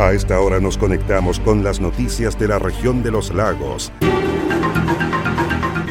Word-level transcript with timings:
A 0.00 0.14
esta 0.14 0.40
hora 0.40 0.60
nos 0.60 0.78
conectamos 0.78 1.38
con 1.40 1.62
las 1.62 1.78
noticias 1.78 2.38
de 2.38 2.48
la 2.48 2.58
región 2.58 3.02
de 3.02 3.10
los 3.10 3.34
lagos. 3.34 3.92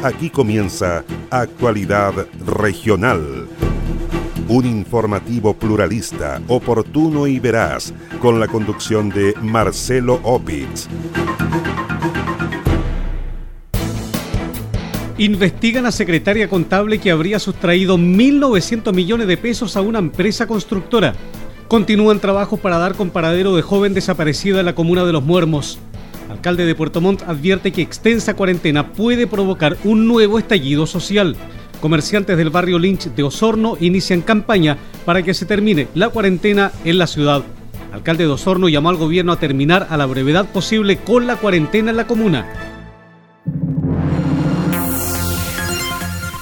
Aquí 0.03 0.31
comienza 0.31 1.03
Actualidad 1.29 2.25
Regional. 2.43 3.47
Un 4.47 4.65
informativo 4.65 5.53
pluralista, 5.53 6.41
oportuno 6.47 7.27
y 7.27 7.39
veraz, 7.39 7.93
con 8.19 8.39
la 8.39 8.47
conducción 8.47 9.09
de 9.09 9.35
Marcelo 9.43 10.19
Opitz. 10.23 10.87
Investigan 15.19 15.85
a 15.85 15.91
secretaria 15.91 16.49
contable 16.49 16.97
que 16.97 17.11
habría 17.11 17.37
sustraído 17.37 17.99
1.900 17.99 18.91
millones 18.91 19.27
de 19.27 19.37
pesos 19.37 19.77
a 19.77 19.81
una 19.81 19.99
empresa 19.99 20.47
constructora. 20.47 21.13
Continúan 21.69 22.19
trabajos 22.19 22.59
para 22.59 22.79
dar 22.79 22.95
con 22.95 23.11
paradero 23.11 23.55
de 23.55 23.61
joven 23.61 23.93
desaparecida 23.93 24.59
en 24.59 24.65
la 24.65 24.73
comuna 24.73 25.05
de 25.05 25.13
Los 25.13 25.21
Muermos. 25.21 25.77
Alcalde 26.27 26.65
de 26.65 26.73
Puerto 26.73 26.99
Montt 26.99 27.21
advierte 27.21 27.71
que 27.71 27.83
extensa 27.83 28.35
cuarentena 28.35 28.91
puede 28.91 29.27
provocar 29.27 29.77
un 29.83 30.07
nuevo 30.07 30.39
estallido 30.39 30.87
social. 30.87 31.35
Comerciantes 31.79 32.37
del 32.37 32.49
barrio 32.49 32.79
Lynch 32.79 33.13
de 33.13 33.21
Osorno 33.21 33.77
inician 33.79 34.21
campaña 34.21 34.79
para 35.05 35.21
que 35.21 35.35
se 35.35 35.45
termine 35.45 35.87
la 35.93 36.09
cuarentena 36.09 36.71
en 36.85 36.97
la 36.97 37.05
ciudad. 37.05 37.43
Alcalde 37.93 38.23
de 38.23 38.31
Osorno 38.31 38.67
llamó 38.67 38.89
al 38.89 38.97
gobierno 38.97 39.31
a 39.31 39.39
terminar 39.39 39.85
a 39.91 39.97
la 39.97 40.07
brevedad 40.07 40.51
posible 40.51 40.97
con 40.97 41.27
la 41.27 41.35
cuarentena 41.35 41.91
en 41.91 41.97
la 41.97 42.07
comuna. 42.07 42.78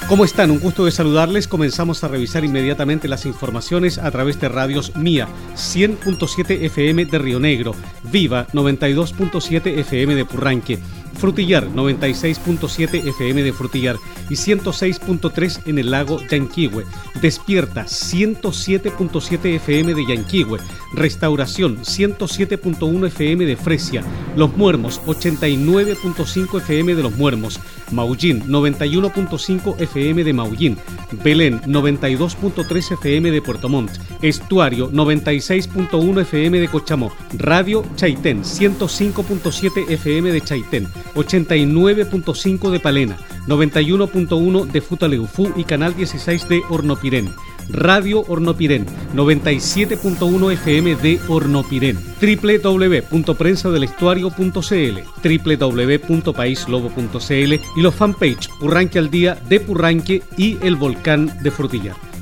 ¿Cómo 0.08 0.24
están? 0.24 0.52
Un 0.52 0.60
gusto 0.60 0.86
de 0.86 0.92
saludarles. 0.92 1.50
Comenzamos 1.50 2.02
a 2.02 2.08
revisar 2.08 2.46
inmediatamente 2.46 3.10
las 3.10 3.26
informaciones 3.26 3.98
a 3.98 4.10
través 4.10 4.40
de 4.40 4.48
radios 4.48 4.96
Mía, 4.96 5.28
100.7 5.56 6.64
FM 6.64 7.08
de 7.08 7.20
Río 7.20 7.42
Negro, 7.42 7.74
Viva 8.04 8.48
92.7 8.54 9.80
FM 9.80 10.16
de 10.16 10.24
Purranque, 10.24 10.80
Frutillar 11.18 11.68
96.7 11.70 13.08
FM 13.08 13.42
de 13.42 13.52
Frutillar 13.52 13.96
y 14.30 14.36
106.3 14.36 15.62
en 15.66 15.80
el 15.80 15.92
lago 15.92 16.20
Yanquihue. 16.30 16.86
Despierta 17.22 17.86
107.7 17.86 19.56
FM 19.56 19.94
de 19.96 20.06
Yanquihue. 20.06 20.60
Restauración 20.94 21.80
107.1 21.80 23.08
FM 23.08 23.46
de 23.46 23.58
Fresia. 23.58 24.04
Los 24.36 24.56
Muermos 24.56 25.02
89.5 25.06 26.58
FM 26.60 26.96
de 26.96 27.04
Los 27.04 27.16
Muermos. 27.16 27.60
Maullín 27.92 28.44
91.5 28.44 29.82
FM 29.82 30.24
de 30.24 30.34
Maullín. 30.34 30.78
Belén 31.24 31.62
92.3 31.62 32.94
FM 32.94 33.32
de 33.32 33.42
Puerto 33.42 33.70
Montt. 33.70 33.92
Estuario 34.22 34.92
96.1 34.92 36.22
FM 36.22 36.60
de 36.60 36.68
Cochamó. 36.68 37.12
Radio 37.34 37.84
Chaitén 37.96 38.44
105.7 38.44 39.90
FM 39.90 40.32
de 40.32 40.42
Chaitén. 40.42 40.88
89.5 41.16 42.70
de 42.70 42.80
Palena, 42.80 43.18
91.1 43.48 44.66
de 44.66 44.82
Futaleufú 44.82 45.52
y 45.56 45.64
Canal 45.64 45.96
16 45.96 46.50
de 46.50 46.62
Hornopirén. 46.70 47.34
Radio 47.70 48.24
Hornopirén, 48.28 48.86
97.1 49.14 50.54
FM 50.54 50.96
de 50.96 51.20
Hornopirén, 51.28 52.00
www.prensadelestuario.cl, 52.22 55.00
www.paislobo.cl 55.24 57.54
y 57.54 57.82
los 57.82 57.96
fanpage 57.96 58.50
Purranque 58.60 59.00
al 59.00 59.10
Día 59.10 59.36
de 59.50 59.60
Purranque 59.60 60.24
y 60.38 60.58
El 60.62 60.78
Volcán 60.78 61.38
de 61.42 61.52
Frutillar. 61.52 61.96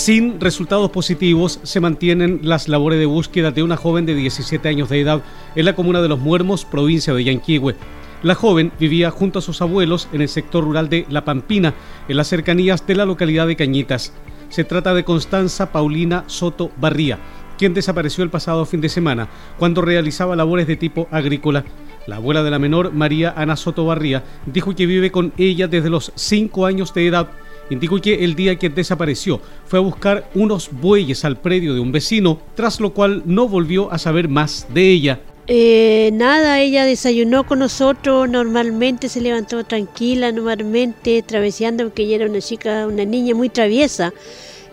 Sin 0.00 0.40
resultados 0.40 0.90
positivos 0.90 1.60
se 1.62 1.78
mantienen 1.78 2.40
las 2.42 2.68
labores 2.68 2.98
de 2.98 3.04
búsqueda 3.04 3.50
de 3.50 3.62
una 3.62 3.76
joven 3.76 4.06
de 4.06 4.14
17 4.14 4.66
años 4.66 4.88
de 4.88 4.98
edad 4.98 5.20
en 5.54 5.66
la 5.66 5.74
comuna 5.74 6.00
de 6.00 6.08
Los 6.08 6.18
Muermos, 6.18 6.64
provincia 6.64 7.12
de 7.12 7.22
Yanquihue. 7.22 7.76
La 8.22 8.34
joven 8.34 8.72
vivía 8.80 9.10
junto 9.10 9.40
a 9.40 9.42
sus 9.42 9.60
abuelos 9.60 10.08
en 10.14 10.22
el 10.22 10.30
sector 10.30 10.64
rural 10.64 10.88
de 10.88 11.04
La 11.10 11.26
Pampina, 11.26 11.74
en 12.08 12.16
las 12.16 12.28
cercanías 12.28 12.86
de 12.86 12.94
la 12.94 13.04
localidad 13.04 13.46
de 13.46 13.56
Cañitas. 13.56 14.14
Se 14.48 14.64
trata 14.64 14.94
de 14.94 15.04
Constanza 15.04 15.70
Paulina 15.70 16.24
Soto 16.28 16.70
Barría, 16.78 17.18
quien 17.58 17.74
desapareció 17.74 18.24
el 18.24 18.30
pasado 18.30 18.64
fin 18.64 18.80
de 18.80 18.88
semana 18.88 19.28
cuando 19.58 19.82
realizaba 19.82 20.34
labores 20.34 20.66
de 20.66 20.76
tipo 20.76 21.08
agrícola. 21.10 21.66
La 22.06 22.16
abuela 22.16 22.42
de 22.42 22.50
la 22.50 22.58
menor, 22.58 22.94
María 22.94 23.34
Ana 23.36 23.54
Soto 23.54 23.84
Barría, 23.84 24.24
dijo 24.46 24.74
que 24.74 24.86
vive 24.86 25.12
con 25.12 25.34
ella 25.36 25.68
desde 25.68 25.90
los 25.90 26.10
5 26.14 26.64
años 26.64 26.94
de 26.94 27.06
edad 27.06 27.28
Indicó 27.70 28.00
que 28.00 28.24
el 28.24 28.34
día 28.34 28.56
que 28.56 28.68
desapareció 28.68 29.40
fue 29.66 29.78
a 29.78 29.82
buscar 29.82 30.28
unos 30.34 30.70
bueyes 30.70 31.24
al 31.24 31.36
predio 31.36 31.72
de 31.72 31.80
un 31.80 31.92
vecino, 31.92 32.38
tras 32.56 32.80
lo 32.80 32.92
cual 32.92 33.22
no 33.26 33.48
volvió 33.48 33.92
a 33.92 33.98
saber 33.98 34.28
más 34.28 34.66
de 34.74 34.90
ella. 34.90 35.20
Eh, 35.46 36.10
nada, 36.12 36.60
ella 36.60 36.84
desayunó 36.84 37.46
con 37.46 37.60
nosotros, 37.60 38.28
normalmente 38.28 39.08
se 39.08 39.20
levantó 39.20 39.64
tranquila, 39.64 40.30
normalmente 40.32 41.22
traveseando, 41.22 41.84
porque 41.84 42.02
ella 42.02 42.16
era 42.16 42.26
una 42.26 42.40
chica, 42.40 42.86
una 42.86 43.04
niña 43.04 43.34
muy 43.34 43.48
traviesa. 43.48 44.12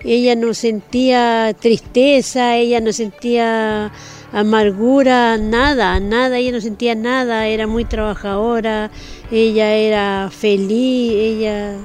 Ella 0.03 0.35
no 0.35 0.53
sentía 0.53 1.55
tristeza, 1.59 2.57
ella 2.57 2.79
no 2.79 2.93
sentía 2.93 3.91
amargura, 4.31 5.37
nada, 5.37 5.99
nada, 5.99 6.37
ella 6.37 6.51
no 6.51 6.61
sentía 6.61 6.95
nada, 6.95 7.47
era 7.47 7.65
muy 7.65 7.85
trabajadora, 7.85 8.91
ella 9.31 9.73
era 9.73 10.29
feliz, 10.31 11.11
ella 11.13 11.77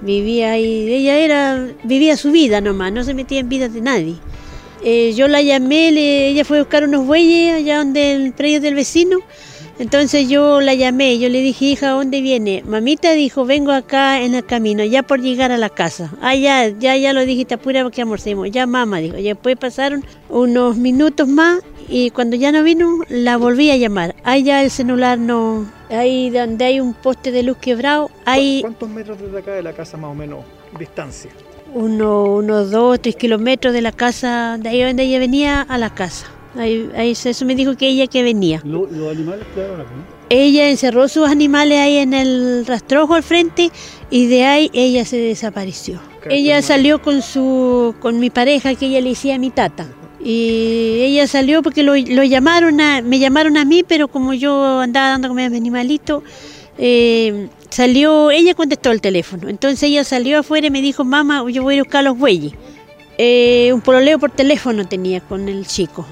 Vivía 0.00 0.52
ahí, 0.52 0.92
ella 0.92 1.18
era, 1.18 1.68
vivía 1.84 2.16
su 2.16 2.30
vida 2.30 2.60
nomás, 2.60 2.92
no 2.92 3.02
se 3.04 3.14
metía 3.14 3.40
en 3.40 3.48
vidas 3.48 3.72
de 3.72 3.80
nadie. 3.80 4.16
Eh, 4.84 5.12
yo 5.16 5.26
la 5.26 5.42
llamé, 5.42 5.88
ella 6.28 6.44
fue 6.44 6.58
a 6.58 6.62
buscar 6.62 6.84
unos 6.84 7.04
bueyes 7.04 7.54
allá 7.54 7.78
donde 7.78 8.12
el 8.12 8.32
predio 8.32 8.60
del 8.60 8.74
vecino. 8.74 9.18
Entonces 9.78 10.28
yo 10.28 10.60
la 10.60 10.74
llamé, 10.74 11.18
yo 11.18 11.28
le 11.28 11.40
dije, 11.40 11.66
hija, 11.66 11.90
¿dónde 11.90 12.20
viene? 12.20 12.64
Mamita 12.66 13.12
dijo, 13.12 13.44
vengo 13.44 13.70
acá 13.70 14.22
en 14.22 14.34
el 14.34 14.44
camino, 14.44 14.82
ya 14.84 15.04
por 15.04 15.20
llegar 15.20 15.52
a 15.52 15.56
la 15.56 15.68
casa. 15.68 16.12
Ah, 16.20 16.34
ya, 16.34 16.68
ya, 16.68 16.96
ya 16.96 17.12
lo 17.12 17.24
dijiste, 17.24 17.54
apura 17.54 17.88
que 17.90 18.02
almorcemos. 18.02 18.50
Ya 18.50 18.66
mamá 18.66 18.98
dijo, 18.98 19.16
ya 19.16 19.34
después 19.34 19.56
pasaron 19.56 20.04
unos 20.28 20.76
minutos 20.76 21.28
más 21.28 21.60
y 21.88 22.10
cuando 22.10 22.36
ya 22.36 22.52
no 22.52 22.62
vino, 22.62 23.00
la 23.08 23.36
volví 23.36 23.70
a 23.70 23.76
llamar. 23.76 24.14
Allá 24.24 24.62
el 24.62 24.70
celular 24.70 25.18
no, 25.18 25.66
ahí 25.90 26.30
donde 26.30 26.64
hay 26.64 26.80
un 26.80 26.94
poste 26.94 27.32
de 27.32 27.42
luz 27.42 27.56
quebrado, 27.58 28.10
hay... 28.24 28.60
¿Cuántos 28.60 28.88
metros 28.88 29.20
desde 29.20 29.38
acá 29.38 29.52
de 29.52 29.62
la 29.62 29.72
casa 29.72 29.96
más 29.96 30.10
o 30.10 30.14
menos 30.14 30.40
distancia? 30.78 31.30
Uno, 31.74 32.24
unos 32.24 32.70
dos, 32.70 33.00
tres 33.00 33.16
kilómetros 33.16 33.72
de 33.72 33.82
la 33.82 33.92
casa, 33.92 34.56
de 34.58 34.68
ahí 34.68 34.82
donde 34.82 35.04
ella 35.04 35.18
venía 35.18 35.62
a 35.62 35.78
la 35.78 35.94
casa. 35.94 36.26
Ahí, 36.56 36.90
eso 36.96 37.44
me 37.44 37.54
dijo 37.54 37.76
que 37.76 37.88
ella 37.88 38.06
que 38.06 38.22
venía. 38.22 38.60
¿Los 38.64 38.90
animales 38.90 39.46
quedaron 39.54 39.82
aquí? 39.82 39.90
Ella 40.30 40.68
encerró 40.68 41.08
sus 41.08 41.28
animales 41.28 41.78
ahí 41.78 41.98
en 41.98 42.14
el 42.14 42.66
rastrojo 42.66 43.14
al 43.14 43.22
frente 43.22 43.70
y 44.10 44.26
de 44.26 44.44
ahí 44.44 44.70
ella 44.72 45.04
se 45.04 45.16
desapareció. 45.16 46.00
Ella 46.28 46.60
salió 46.60 47.00
con 47.00 47.22
su 47.22 47.94
con 48.00 48.18
mi 48.18 48.28
pareja 48.28 48.74
que 48.74 48.86
ella 48.86 49.00
le 49.00 49.10
decía 49.10 49.36
a 49.36 49.38
mi 49.38 49.50
tata. 49.50 49.86
Y 50.22 51.00
ella 51.02 51.26
salió 51.26 51.62
porque 51.62 51.82
lo, 51.82 51.94
llamaron 51.96 52.80
a, 52.80 53.02
me 53.02 53.18
llamaron 53.18 53.56
a 53.56 53.64
mí, 53.64 53.84
pero 53.86 54.08
como 54.08 54.34
yo 54.34 54.80
andaba 54.80 55.10
dando 55.10 55.28
comida 55.28 55.46
a 55.46 55.50
mi 55.50 55.58
animalito, 55.58 56.22
eh, 56.76 57.48
salió, 57.70 58.30
ella 58.30 58.54
contestó 58.54 58.90
el 58.90 59.00
teléfono. 59.00 59.48
Entonces 59.48 59.84
ella 59.84 60.04
salió 60.04 60.40
afuera 60.40 60.66
y 60.66 60.70
me 60.70 60.82
dijo, 60.82 61.04
mamá, 61.04 61.44
yo 61.50 61.62
voy 61.62 61.78
a 61.78 61.82
buscar 61.82 62.04
los 62.04 62.18
bueyes. 62.18 62.52
Eh, 63.16 63.70
un 63.72 63.80
pololeo 63.80 64.18
por 64.18 64.30
teléfono 64.30 64.86
tenía 64.86 65.20
con 65.20 65.48
el 65.48 65.66
chico. 65.66 66.06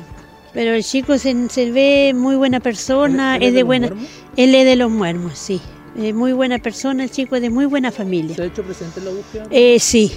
Pero 0.52 0.72
el 0.72 0.82
chico 0.82 1.18
se, 1.18 1.34
ve 1.70 2.12
muy 2.14 2.34
buena 2.34 2.60
persona, 2.60 3.36
es 3.36 3.52
de, 3.52 3.62
buena, 3.62 3.90
él 4.36 4.54
es 4.54 4.64
de 4.64 4.76
los 4.76 4.90
muermos, 4.90 5.38
sí. 5.38 5.60
Es 5.98 6.14
muy 6.14 6.32
buena 6.32 6.58
persona, 6.58 7.04
el 7.04 7.10
chico 7.10 7.36
es 7.36 7.42
de 7.42 7.50
muy 7.50 7.66
buena 7.66 7.92
familia. 7.92 8.36
¿Se 8.36 8.42
ha 8.42 8.46
hecho 8.46 8.62
presente 8.62 9.00
en 9.00 9.06
la 9.06 9.12
búsqueda? 9.12 9.46
Eh, 9.50 9.78
sí, 9.78 10.12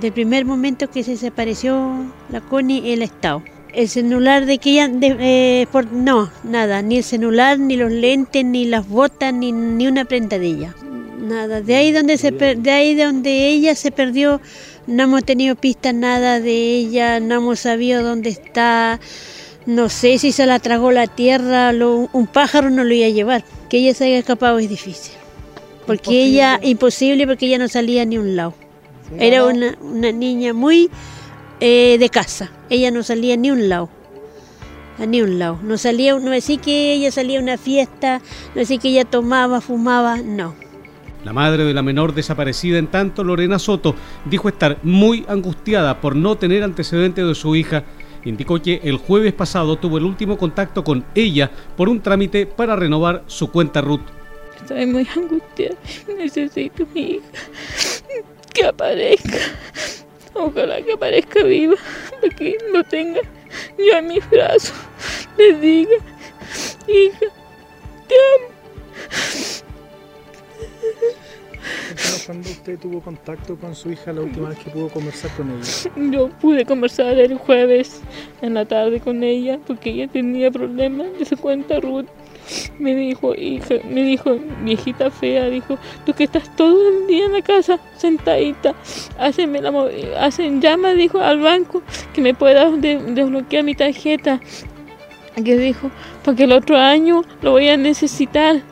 del 0.00 0.12
primer 0.12 0.44
momento 0.44 0.90
que 0.90 1.02
se 1.02 1.12
desapareció 1.12 2.06
la 2.30 2.40
Connie, 2.40 2.92
el 2.92 3.02
Estado. 3.02 3.42
El 3.72 3.88
celular 3.88 4.46
de 4.46 4.58
que 4.58 4.70
ella, 4.70 4.88
eh, 5.02 5.66
por, 5.72 5.90
no, 5.92 6.30
nada, 6.44 6.80
ni 6.82 6.98
el 6.98 7.04
celular, 7.04 7.58
ni 7.58 7.76
los 7.76 7.90
lentes, 7.90 8.44
ni 8.44 8.66
las 8.66 8.88
botas, 8.88 9.34
ni, 9.34 9.50
ni 9.50 9.88
una 9.88 10.04
prenda 10.04 10.38
de 10.38 10.46
ella. 10.46 10.74
Nada, 11.18 11.60
de 11.60 11.74
ahí 11.74 11.90
donde 11.90 12.18
se 12.18 12.30
de 12.30 12.70
ahí 12.70 12.94
donde 12.94 13.48
ella 13.48 13.74
se 13.74 13.90
perdió, 13.90 14.40
no 14.86 15.04
hemos 15.04 15.24
tenido 15.24 15.56
pistas 15.56 15.94
nada 15.94 16.38
de 16.38 16.76
ella, 16.76 17.18
no 17.18 17.36
hemos 17.36 17.60
sabido 17.60 18.02
dónde 18.02 18.30
está, 18.30 19.00
no 19.66 19.88
sé 19.88 20.18
si 20.18 20.32
se 20.32 20.46
la 20.46 20.58
tragó 20.58 20.92
la 20.92 21.06
tierra, 21.06 21.72
un 21.72 22.26
pájaro 22.26 22.70
no 22.70 22.84
lo 22.84 22.94
iba 22.94 23.06
a 23.06 23.10
llevar, 23.10 23.44
que 23.70 23.78
ella 23.78 23.94
se 23.94 24.04
haya 24.04 24.18
escapado 24.18 24.58
es 24.58 24.68
difícil. 24.68 25.14
Porque 25.86 26.24
ella, 26.24 26.60
imposible 26.62 27.26
porque 27.26 27.46
ella 27.46 27.58
no 27.58 27.68
salía 27.68 28.04
ni 28.04 28.18
un 28.18 28.36
lado. 28.36 28.54
Era 29.18 29.44
una, 29.44 29.76
una 29.80 30.12
niña 30.12 30.52
muy 30.52 30.90
eh, 31.60 31.96
de 31.98 32.08
casa. 32.08 32.50
Ella 32.68 32.90
no 32.90 33.02
salía 33.02 33.36
ni 33.36 33.50
un 33.50 33.68
lado. 33.68 33.88
A 34.98 35.06
ni 35.06 35.22
un 35.22 35.38
lado. 35.38 35.58
No 35.62 35.78
salía, 35.78 36.18
no 36.18 36.30
decía 36.30 36.58
que 36.58 36.92
ella 36.92 37.10
salía 37.10 37.38
a 37.38 37.42
una 37.42 37.58
fiesta, 37.58 38.20
no 38.54 38.60
decía 38.60 38.78
que 38.78 38.88
ella 38.88 39.04
tomaba, 39.04 39.60
fumaba, 39.60 40.18
no. 40.18 40.54
La 41.24 41.32
madre 41.32 41.64
de 41.64 41.72
la 41.72 41.82
menor 41.82 42.14
desaparecida 42.14 42.78
en 42.78 42.88
tanto, 42.88 43.24
Lorena 43.24 43.58
Soto, 43.58 43.94
dijo 44.26 44.48
estar 44.48 44.78
muy 44.82 45.24
angustiada 45.26 46.00
por 46.00 46.14
no 46.14 46.36
tener 46.36 46.62
antecedentes 46.62 47.26
de 47.26 47.34
su 47.34 47.56
hija. 47.56 47.84
Indicó 48.24 48.60
que 48.60 48.80
el 48.84 48.98
jueves 48.98 49.32
pasado 49.32 49.76
tuvo 49.76 49.98
el 49.98 50.04
último 50.04 50.36
contacto 50.36 50.84
con 50.84 51.04
ella 51.14 51.50
por 51.76 51.88
un 51.88 52.00
trámite 52.00 52.46
para 52.46 52.76
renovar 52.76 53.24
su 53.26 53.50
cuenta 53.50 53.80
RUT. 53.80 54.02
Estoy 54.60 54.86
muy 54.86 55.08
angustiada. 55.16 55.76
Necesito 56.18 56.86
mi 56.94 57.00
hija 57.02 57.26
que 58.54 58.64
aparezca. 58.64 59.38
Ojalá 60.34 60.82
que 60.82 60.92
aparezca 60.94 61.42
viva, 61.42 61.76
que 62.36 62.56
no 62.72 62.82
tenga 62.84 63.20
yo 63.78 63.98
en 63.98 64.06
mis 64.08 64.30
brazos. 64.30 64.74
Le 65.36 65.54
diga, 65.54 65.96
hija, 66.88 67.26
te 68.08 68.14
amo. 68.34 68.54
¿Cuándo 72.26 72.48
usted 72.48 72.78
tuvo 72.78 73.00
contacto 73.00 73.56
con 73.56 73.74
su 73.74 73.90
hija 73.90 74.12
la 74.12 74.22
última 74.22 74.48
vez 74.48 74.58
que 74.58 74.70
pudo 74.70 74.88
conversar 74.88 75.30
con 75.36 75.50
ella? 75.50 76.10
Yo 76.10 76.28
pude 76.40 76.64
conversar 76.64 77.18
el 77.18 77.36
jueves 77.36 78.00
en 78.40 78.54
la 78.54 78.64
tarde 78.64 78.98
con 79.00 79.22
ella 79.22 79.60
porque 79.66 79.90
ella 79.90 80.08
tenía 80.08 80.50
problemas 80.50 81.08
de 81.18 81.24
su 81.24 81.36
cuenta 81.36 81.80
Ruth. 81.80 82.06
Me 82.78 82.94
dijo, 82.94 83.34
hija, 83.34 83.76
me 83.88 84.02
dijo, 84.02 84.38
viejita 84.62 85.10
fea, 85.10 85.48
dijo, 85.48 85.78
tú 86.04 86.12
que 86.12 86.24
estás 86.24 86.54
todo 86.56 86.88
el 86.88 87.06
día 87.06 87.26
en 87.26 87.32
la 87.32 87.42
casa 87.42 87.78
sentadita, 87.96 88.74
haceme 89.18 89.60
la, 89.60 89.72
hacen 90.20 90.60
llama, 90.60 90.94
dijo, 90.94 91.20
al 91.20 91.40
banco 91.40 91.82
que 92.12 92.20
me 92.20 92.34
puedas 92.34 92.80
de, 92.80 92.98
desbloquear 92.98 93.64
mi 93.64 93.74
tarjeta. 93.74 94.40
Que 95.34 95.58
dijo, 95.58 95.90
porque 96.24 96.44
el 96.44 96.52
otro 96.52 96.76
año 96.76 97.22
lo 97.42 97.52
voy 97.52 97.68
a 97.68 97.76
necesitar. 97.76 98.62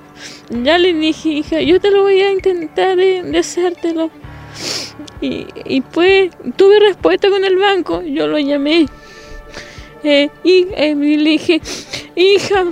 Ya 0.51 0.79
le 0.79 0.95
dije, 0.95 1.29
hija, 1.31 1.61
yo 1.61 1.81
te 1.81 1.91
lo 1.91 2.03
voy 2.03 2.21
a 2.21 2.31
intentar 2.31 2.97
de, 2.97 3.37
hacértelo. 3.37 4.11
Y, 5.21 5.47
y, 5.65 5.81
pues 5.81 6.31
tuve 6.57 6.79
respuesta 6.79 7.31
con 7.31 7.45
el 7.45 7.57
banco, 7.57 8.03
yo 8.03 8.27
lo 8.27 8.39
llamé. 8.39 8.87
Eh, 10.05 10.29
y 10.43 10.67
eh, 10.75 10.95
le 10.97 11.31
dije, 11.31 11.61
hija, 12.17 12.67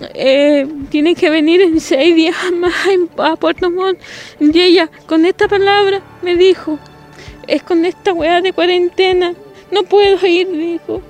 eh, 0.00 0.66
tiene 0.90 1.14
que 1.14 1.30
venir 1.30 1.60
en 1.60 1.80
seis 1.80 2.14
días 2.14 2.36
más 2.52 2.74
a 3.18 3.36
Puerto 3.36 3.70
Montt. 3.70 4.00
Y 4.40 4.58
ella, 4.60 4.90
con 5.06 5.24
esta 5.24 5.48
palabra, 5.48 6.02
me 6.22 6.36
dijo, 6.36 6.78
es 7.46 7.62
con 7.62 7.84
esta 7.84 8.12
weá 8.12 8.40
de 8.40 8.52
cuarentena, 8.52 9.34
no 9.70 9.82
puedo 9.84 10.26
ir, 10.26 10.50
dijo. 10.50 11.00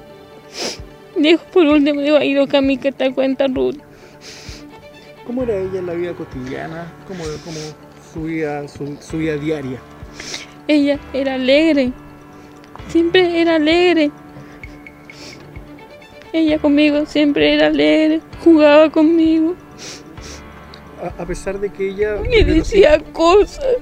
Dijo, 1.17 1.43
por 1.53 1.67
último, 1.67 2.01
digo, 2.01 2.21
ido 2.21 2.47
Cami 2.47 2.77
que 2.77 2.93
te 2.93 3.13
cuenta 3.13 3.47
Ruth. 3.47 3.77
¿Cómo 5.27 5.43
era 5.45 5.57
ella 5.57 5.79
en 5.79 5.87
la 5.87 5.95
vida 5.95 6.13
cotidiana? 6.13 6.93
¿Cómo, 7.09 7.25
cómo 7.45 7.57
su, 8.13 8.25
vida, 8.25 8.67
su, 8.69 8.99
su 9.01 9.19
vida 9.19 9.37
diaria? 9.37 9.79
Ella 10.69 10.99
era 11.13 11.35
alegre, 11.35 11.93
siempre 12.89 13.41
era 13.41 13.57
alegre. 13.57 14.11
Ella 16.35 16.59
conmigo 16.59 17.07
siempre 17.07 17.55
era 17.55 17.69
alegre, 17.69 18.21
jugaba 18.43 18.91
conmigo. 18.91 19.55
A, 21.01 21.23
a 21.23 21.27
pesar 21.27 21.61
de 21.61 21.71
que 21.71 21.91
ella... 21.91 22.17
Me 22.29 22.43
decía 22.45 22.99
los, 22.99 23.09
cosas. 23.11 23.77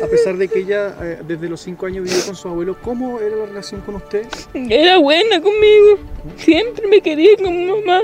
A 0.00 0.06
pesar 0.06 0.36
de 0.36 0.46
que 0.46 0.60
ella 0.60 0.94
eh, 1.02 1.22
desde 1.26 1.48
los 1.48 1.60
cinco 1.60 1.86
años 1.86 2.04
vivió 2.04 2.24
con 2.24 2.36
su 2.36 2.46
abuelo, 2.46 2.76
¿cómo 2.80 3.18
era 3.18 3.34
la 3.34 3.46
relación 3.46 3.80
con 3.80 3.96
usted? 3.96 4.28
Era 4.54 4.98
buena 4.98 5.42
conmigo. 5.42 5.98
Siempre 6.36 6.86
me 6.86 7.00
quería 7.00 7.36
como 7.36 7.50
mamá. 7.50 8.02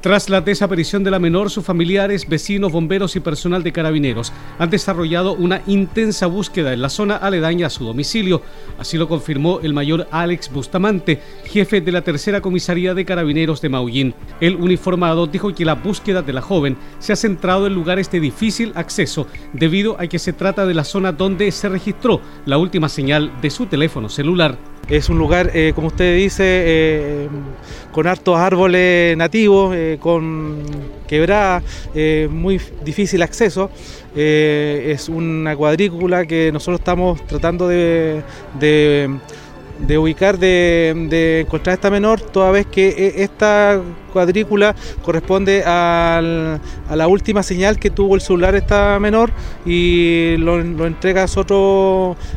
Tras 0.00 0.30
la 0.30 0.40
desaparición 0.40 1.02
de 1.02 1.10
la 1.10 1.18
menor, 1.18 1.50
sus 1.50 1.64
familiares, 1.64 2.28
vecinos, 2.28 2.70
bomberos 2.70 3.16
y 3.16 3.20
personal 3.20 3.64
de 3.64 3.72
carabineros 3.72 4.32
han 4.56 4.70
desarrollado 4.70 5.32
una 5.32 5.60
intensa 5.66 6.28
búsqueda 6.28 6.72
en 6.72 6.82
la 6.82 6.88
zona 6.88 7.16
aledaña 7.16 7.66
a 7.66 7.70
su 7.70 7.84
domicilio. 7.84 8.40
Así 8.78 8.96
lo 8.96 9.08
confirmó 9.08 9.58
el 9.60 9.74
mayor 9.74 10.06
Alex 10.12 10.52
Bustamante, 10.52 11.20
jefe 11.46 11.80
de 11.80 11.90
la 11.90 12.02
tercera 12.02 12.40
comisaría 12.40 12.94
de 12.94 13.04
carabineros 13.04 13.60
de 13.60 13.70
Maullín. 13.70 14.14
El 14.40 14.54
uniformado 14.54 15.26
dijo 15.26 15.52
que 15.52 15.64
la 15.64 15.74
búsqueda 15.74 16.22
de 16.22 16.32
la 16.32 16.42
joven 16.42 16.76
se 17.00 17.12
ha 17.12 17.16
centrado 17.16 17.66
en 17.66 17.74
lugares 17.74 18.08
de 18.12 18.20
difícil 18.20 18.70
acceso 18.76 19.26
debido 19.52 20.00
a 20.00 20.06
que 20.06 20.20
se 20.20 20.32
trata 20.32 20.64
de 20.64 20.74
la 20.74 20.84
zona 20.84 21.10
donde 21.10 21.50
se 21.50 21.68
registró 21.68 22.20
la 22.46 22.56
última 22.56 22.88
señal 22.88 23.32
de 23.42 23.50
su 23.50 23.66
teléfono 23.66 24.08
celular. 24.08 24.77
Es 24.88 25.10
un 25.10 25.18
lugar, 25.18 25.50
eh, 25.52 25.72
como 25.74 25.88
usted 25.88 26.16
dice, 26.16 26.44
eh, 26.44 27.28
con 27.92 28.06
hartos 28.06 28.38
árboles 28.38 29.16
nativos, 29.18 29.74
eh, 29.76 29.98
con 30.00 30.62
quebrada, 31.06 31.62
muy 32.30 32.60
difícil 32.84 33.22
acceso. 33.22 33.70
Es 34.14 35.08
una 35.08 35.56
cuadrícula 35.56 36.26
que 36.26 36.50
nosotros 36.52 36.80
estamos 36.80 37.26
tratando 37.26 37.68
de 37.68 38.22
de 39.78 39.98
ubicar, 39.98 40.38
de, 40.38 40.94
de, 41.08 41.40
encontrar 41.40 41.74
esta 41.74 41.90
menor, 41.90 42.20
toda 42.20 42.50
vez 42.50 42.66
que 42.66 42.88
e, 42.88 43.22
esta 43.22 43.80
cuadrícula 44.12 44.74
corresponde 45.02 45.62
a 45.64 46.20
la 46.90 47.08
última 47.08 47.42
señal 47.42 47.78
que 47.78 47.90
tuvo 47.90 48.14
el 48.14 48.20
celular 48.20 48.54
esta 48.54 48.98
menor 48.98 49.30
y 49.64 50.36
lo, 50.38 50.58
lo 50.58 50.86
entrega 50.86 51.24
a 51.24 51.28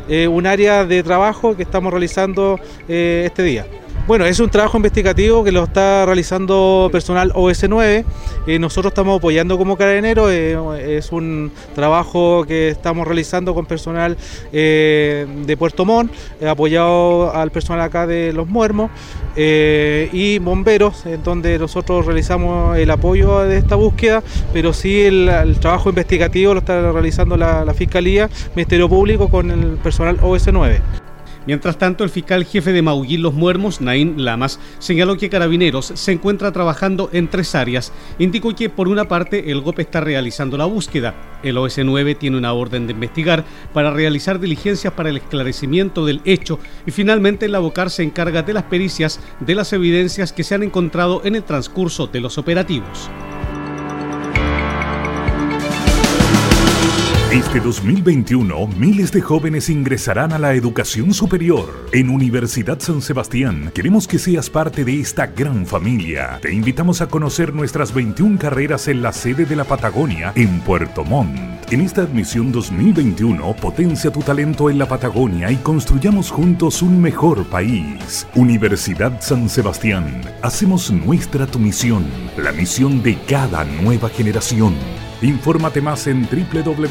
eh, 0.08 0.28
un 0.28 0.46
área 0.46 0.84
de 0.84 1.02
trabajo 1.02 1.56
que 1.56 1.62
estamos 1.62 1.92
realizando 1.92 2.58
eh, 2.88 3.24
este 3.26 3.42
día. 3.42 3.66
Bueno, 4.04 4.26
es 4.26 4.40
un 4.40 4.50
trabajo 4.50 4.76
investigativo 4.76 5.44
que 5.44 5.52
lo 5.52 5.62
está 5.62 6.04
realizando 6.04 6.88
personal 6.90 7.32
OS9. 7.34 8.04
Eh, 8.48 8.58
nosotros 8.58 8.90
estamos 8.90 9.18
apoyando 9.18 9.56
como 9.56 9.76
carabineros. 9.76 10.28
Eh, 10.32 10.58
es 10.98 11.12
un 11.12 11.52
trabajo 11.76 12.44
que 12.44 12.68
estamos 12.70 13.06
realizando 13.06 13.54
con 13.54 13.64
personal 13.64 14.16
eh, 14.52 15.24
de 15.46 15.56
Puerto 15.56 15.84
Montt, 15.84 16.12
eh, 16.40 16.48
apoyado 16.48 17.32
al 17.32 17.52
personal 17.52 17.80
acá 17.80 18.08
de 18.08 18.32
Los 18.32 18.48
Muermos 18.48 18.90
y 19.36 20.38
bomberos, 20.40 21.06
en 21.06 21.22
donde 21.22 21.58
nosotros 21.58 22.04
realizamos 22.04 22.76
el 22.76 22.90
apoyo 22.90 23.38
de 23.40 23.56
esta 23.56 23.76
búsqueda, 23.76 24.22
pero 24.52 24.72
sí 24.72 25.00
el, 25.00 25.56
trabajo 25.60 25.90
investigativo 25.90 26.54
lo 26.54 26.58
está 26.58 26.90
realizando 26.90 27.36
la 27.36 27.72
Fiscalía, 27.72 28.28
Ministerio 28.56 28.88
Público 28.88 29.28
con 29.28 29.50
el 29.50 29.78
personal 29.78 30.18
OS9. 30.18 31.01
Mientras 31.46 31.78
tanto, 31.78 32.04
el 32.04 32.10
fiscal 32.10 32.44
jefe 32.44 32.72
de 32.72 32.82
Maullín 32.82 33.22
Los 33.22 33.34
Muermos, 33.34 33.80
Naín 33.80 34.24
Lamas, 34.24 34.60
señaló 34.78 35.16
que 35.16 35.28
Carabineros 35.28 35.92
se 35.94 36.12
encuentra 36.12 36.52
trabajando 36.52 37.10
en 37.12 37.28
tres 37.28 37.54
áreas. 37.54 37.92
Indicó 38.18 38.54
que, 38.54 38.70
por 38.70 38.88
una 38.88 39.08
parte, 39.08 39.50
el 39.50 39.60
GOP 39.60 39.80
está 39.80 40.00
realizando 40.00 40.56
la 40.56 40.66
búsqueda. 40.66 41.14
El 41.42 41.56
OS9 41.56 42.16
tiene 42.16 42.36
una 42.36 42.52
orden 42.52 42.86
de 42.86 42.92
investigar 42.92 43.44
para 43.72 43.90
realizar 43.90 44.38
diligencias 44.38 44.92
para 44.92 45.10
el 45.10 45.16
esclarecimiento 45.16 46.06
del 46.06 46.20
hecho 46.24 46.58
y 46.86 46.90
finalmente 46.90 47.48
la 47.48 47.58
Bocar 47.58 47.90
se 47.90 48.02
encarga 48.02 48.42
de 48.42 48.52
las 48.52 48.64
pericias 48.64 49.20
de 49.40 49.54
las 49.54 49.72
evidencias 49.72 50.32
que 50.32 50.44
se 50.44 50.54
han 50.54 50.62
encontrado 50.62 51.22
en 51.24 51.34
el 51.34 51.42
transcurso 51.42 52.06
de 52.06 52.20
los 52.20 52.38
operativos. 52.38 53.10
Este 57.32 57.60
2021, 57.60 58.66
miles 58.76 59.10
de 59.10 59.22
jóvenes 59.22 59.70
ingresarán 59.70 60.34
a 60.34 60.38
la 60.38 60.52
educación 60.52 61.14
superior. 61.14 61.88
En 61.90 62.10
Universidad 62.10 62.78
San 62.78 63.00
Sebastián, 63.00 63.72
queremos 63.74 64.06
que 64.06 64.18
seas 64.18 64.50
parte 64.50 64.84
de 64.84 65.00
esta 65.00 65.28
gran 65.28 65.64
familia. 65.64 66.38
Te 66.42 66.52
invitamos 66.52 67.00
a 67.00 67.06
conocer 67.06 67.54
nuestras 67.54 67.94
21 67.94 68.38
carreras 68.38 68.86
en 68.88 69.00
la 69.00 69.14
sede 69.14 69.46
de 69.46 69.56
la 69.56 69.64
Patagonia, 69.64 70.32
en 70.34 70.60
Puerto 70.60 71.04
Montt. 71.04 71.72
En 71.72 71.80
esta 71.80 72.02
admisión 72.02 72.52
2021, 72.52 73.56
potencia 73.56 74.12
tu 74.12 74.20
talento 74.20 74.68
en 74.68 74.76
la 74.76 74.86
Patagonia 74.86 75.50
y 75.50 75.56
construyamos 75.56 76.30
juntos 76.30 76.82
un 76.82 77.00
mejor 77.00 77.46
país. 77.46 78.26
Universidad 78.34 79.22
San 79.22 79.48
Sebastián, 79.48 80.20
hacemos 80.42 80.90
nuestra 80.90 81.46
tu 81.46 81.58
misión, 81.58 82.04
la 82.36 82.52
misión 82.52 83.02
de 83.02 83.16
cada 83.26 83.64
nueva 83.64 84.10
generación. 84.10 84.74
Infórmate 85.22 85.80
más 85.80 86.06
en 86.08 86.28
www.uss.cl. 86.28 86.82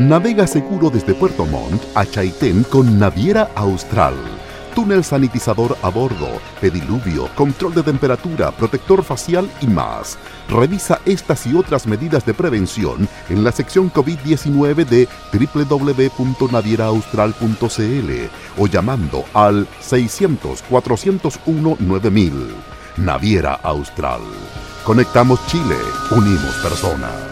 Navega 0.00 0.48
seguro 0.48 0.90
desde 0.90 1.14
Puerto 1.14 1.46
Montt 1.46 1.80
a 1.94 2.04
Chaitén 2.04 2.64
con 2.64 2.98
Naviera 2.98 3.50
Austral. 3.54 4.16
Túnel 4.74 5.04
sanitizador 5.04 5.78
a 5.82 5.90
bordo, 5.90 6.40
pediluvio, 6.60 7.28
control 7.36 7.72
de 7.74 7.84
temperatura, 7.84 8.50
protector 8.50 9.04
facial 9.04 9.48
y 9.60 9.68
más. 9.68 10.18
Revisa 10.48 11.00
estas 11.04 11.46
y 11.46 11.54
otras 11.54 11.86
medidas 11.86 12.26
de 12.26 12.34
prevención 12.34 13.08
en 13.28 13.44
la 13.44 13.52
sección 13.52 13.92
COVID-19 13.92 14.84
de 14.86 15.06
www.navieraaustral.cl 15.30 18.10
o 18.58 18.66
llamando 18.66 19.24
al 19.34 19.68
600 19.80 20.62
401 20.62 21.76
9000. 21.78 22.81
Naviera 22.96 23.54
Austral. 23.62 24.20
Conectamos 24.84 25.40
Chile, 25.46 25.78
unimos 26.10 26.54
personas. 26.62 27.31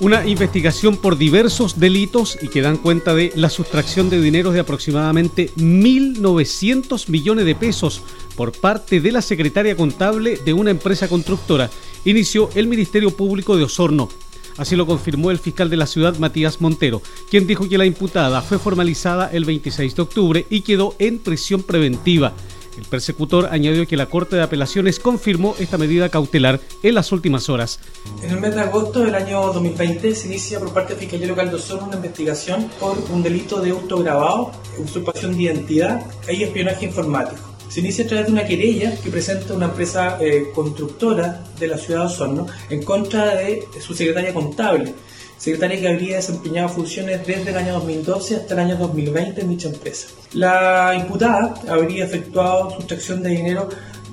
Una 0.00 0.26
investigación 0.26 0.96
por 0.96 1.18
diversos 1.18 1.78
delitos 1.78 2.38
y 2.40 2.48
que 2.48 2.62
dan 2.62 2.78
cuenta 2.78 3.14
de 3.14 3.32
la 3.36 3.50
sustracción 3.50 4.08
de 4.08 4.18
dineros 4.18 4.54
de 4.54 4.60
aproximadamente 4.60 5.50
1.900 5.56 7.10
millones 7.10 7.44
de 7.44 7.54
pesos 7.54 8.02
por 8.34 8.52
parte 8.52 9.02
de 9.02 9.12
la 9.12 9.20
secretaria 9.20 9.76
contable 9.76 10.38
de 10.42 10.54
una 10.54 10.70
empresa 10.70 11.06
constructora 11.06 11.68
inició 12.06 12.48
el 12.54 12.66
Ministerio 12.66 13.14
Público 13.14 13.58
de 13.58 13.64
Osorno. 13.64 14.08
Así 14.56 14.74
lo 14.74 14.86
confirmó 14.86 15.30
el 15.30 15.38
fiscal 15.38 15.68
de 15.68 15.76
la 15.76 15.86
ciudad, 15.86 16.18
Matías 16.18 16.62
Montero, 16.62 17.02
quien 17.28 17.46
dijo 17.46 17.68
que 17.68 17.76
la 17.76 17.84
imputada 17.84 18.40
fue 18.40 18.58
formalizada 18.58 19.30
el 19.30 19.44
26 19.44 19.94
de 19.94 20.02
octubre 20.02 20.46
y 20.48 20.62
quedó 20.62 20.94
en 20.98 21.18
prisión 21.18 21.62
preventiva. 21.62 22.32
El 22.80 22.86
persecutor 22.86 23.50
añadió 23.52 23.86
que 23.86 23.98
la 23.98 24.06
Corte 24.06 24.36
de 24.36 24.42
Apelaciones 24.42 24.98
confirmó 24.98 25.54
esta 25.58 25.76
medida 25.76 26.08
cautelar 26.08 26.60
en 26.82 26.94
las 26.94 27.12
últimas 27.12 27.50
horas. 27.50 27.78
En 28.22 28.30
el 28.30 28.40
mes 28.40 28.54
de 28.54 28.62
agosto 28.62 29.00
del 29.00 29.14
año 29.14 29.52
2020 29.52 30.14
se 30.14 30.28
inicia 30.28 30.58
por 30.58 30.72
parte 30.72 30.94
de 30.94 31.00
Fiscalía 31.00 31.26
Local 31.26 31.54
Osorno 31.54 31.88
una 31.88 31.96
investigación 31.96 32.70
por 32.80 32.96
un 33.12 33.22
delito 33.22 33.60
de 33.60 33.70
autograbado, 33.70 34.52
usurpación 34.78 35.36
de 35.36 35.42
identidad 35.42 36.06
y 36.26 36.42
espionaje 36.42 36.86
informático 36.86 37.50
se 37.68 37.78
inicia 37.78 38.04
a 38.04 38.08
través 38.08 38.26
de 38.26 38.32
una 38.32 38.44
querella 38.44 39.00
que 39.00 39.10
presenta 39.10 39.54
una 39.54 39.66
empresa 39.66 40.18
eh, 40.20 40.50
constructora 40.52 41.44
de 41.56 41.68
la 41.68 41.78
ciudad 41.78 42.00
de 42.00 42.06
Osorno 42.06 42.46
en 42.68 42.82
contra 42.82 43.36
de 43.36 43.68
su 43.80 43.94
secretaria 43.94 44.34
contable, 44.34 44.92
secretaria 45.40 45.80
que 45.80 45.88
habría 45.88 46.16
desempeñado 46.16 46.68
funciones 46.68 47.26
desde 47.26 47.50
el 47.50 47.56
año 47.56 47.72
2012 47.74 48.36
hasta 48.36 48.54
el 48.54 48.60
año 48.60 48.76
2020 48.76 49.40
en 49.40 49.48
dicha 49.48 49.68
empresa. 49.68 50.08
La 50.34 50.94
imputada 50.94 51.54
habría 51.66 52.04
efectuado 52.04 52.70
sustracción 52.72 53.22
de 53.22 53.30
dinero 53.30 53.68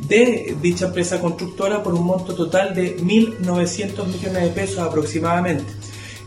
de 0.08 0.56
dicha 0.62 0.86
empresa 0.86 1.20
constructora 1.20 1.84
por 1.84 1.94
un 1.94 2.06
monto 2.06 2.34
total 2.34 2.74
de 2.74 2.98
1.900 2.98 4.08
millones 4.08 4.44
de 4.44 4.50
pesos 4.52 4.80
aproximadamente. 4.80 5.66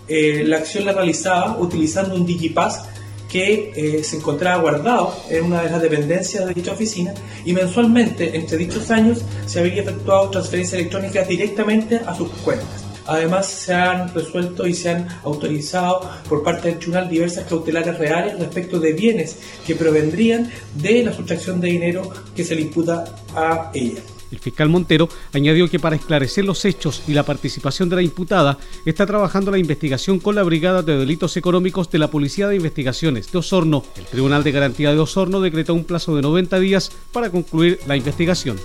Eh, 0.07 0.45
la 0.47 0.59
acción 0.59 0.85
la 0.85 0.93
realizaba 0.93 1.57
utilizando 1.59 2.15
un 2.15 2.27
Digipass 2.27 2.83
que 3.31 3.73
eh, 3.75 4.05
se 4.05 4.17
encontraba 4.17 4.61
guardado 4.61 5.17
en 5.31 5.45
una 5.45 5.63
de 5.63 5.71
las 5.71 5.81
dependencias 5.81 6.47
de 6.47 6.53
dicha 6.53 6.73
oficina 6.73 7.15
y 7.45 7.55
mensualmente 7.55 8.37
entre 8.37 8.59
dichos 8.59 8.91
años 8.91 9.23
se 9.47 9.61
había 9.61 9.81
efectuado 9.81 10.29
transferencias 10.29 10.81
electrónicas 10.81 11.27
directamente 11.27 12.03
a 12.05 12.15
sus 12.15 12.29
cuentas. 12.45 12.90
Además, 13.07 13.47
se 13.47 13.75
han 13.75 14.13
resuelto 14.15 14.67
y 14.67 14.75
se 14.75 14.91
han 14.91 15.09
autorizado 15.25 16.09
por 16.29 16.43
parte 16.43 16.69
del 16.69 16.79
tribunal 16.79 17.09
diversas 17.09 17.47
cautelares 17.47 17.99
reales 17.99 18.39
respecto 18.39 18.79
de 18.79 18.93
bienes 18.93 19.37
que 19.67 19.75
provendrían 19.75 20.51
de 20.75 21.05
la 21.05 21.13
sustracción 21.13 21.61
de 21.61 21.69
dinero 21.69 22.11
que 22.35 22.45
se 22.45 22.55
le 22.55 22.63
imputa 22.63 23.05
a 23.35 23.71
ella. 23.75 24.01
El 24.31 24.39
fiscal 24.39 24.69
Montero 24.69 25.09
añadió 25.33 25.69
que 25.69 25.81
para 25.81 25.97
esclarecer 25.97 26.45
los 26.45 26.65
hechos 26.65 27.03
y 27.09 27.15
la 27.15 27.25
participación 27.25 27.89
de 27.89 27.97
la 27.97 28.03
imputada 28.03 28.59
está 28.87 29.07
trabajando 29.07 29.51
la 29.51 29.59
investigación 29.59 30.21
con 30.21 30.37
la 30.37 30.43
Brigada 30.43 30.83
de 30.83 30.97
Delitos 30.97 31.37
Económicos 31.37 31.91
de 31.91 31.99
la 31.99 32.11
Policía 32.11 32.49
de 32.49 32.57
Investigaciones 32.57 33.33
de 33.33 33.39
Osorno. 33.39 33.85
El 33.97 34.05
Tribunal 34.05 34.45
de 34.45 34.53
Garantía 34.53 34.93
de 34.93 35.01
Osorno 35.01 35.41
decretó 35.41 35.75
un 35.75 35.85
plazo 35.85 36.15
de 36.15 36.23
90 36.23 36.61
días 36.61 36.93
para 37.13 37.31
concluir 37.31 37.81
la 37.87 37.97
investigación. 37.97 38.59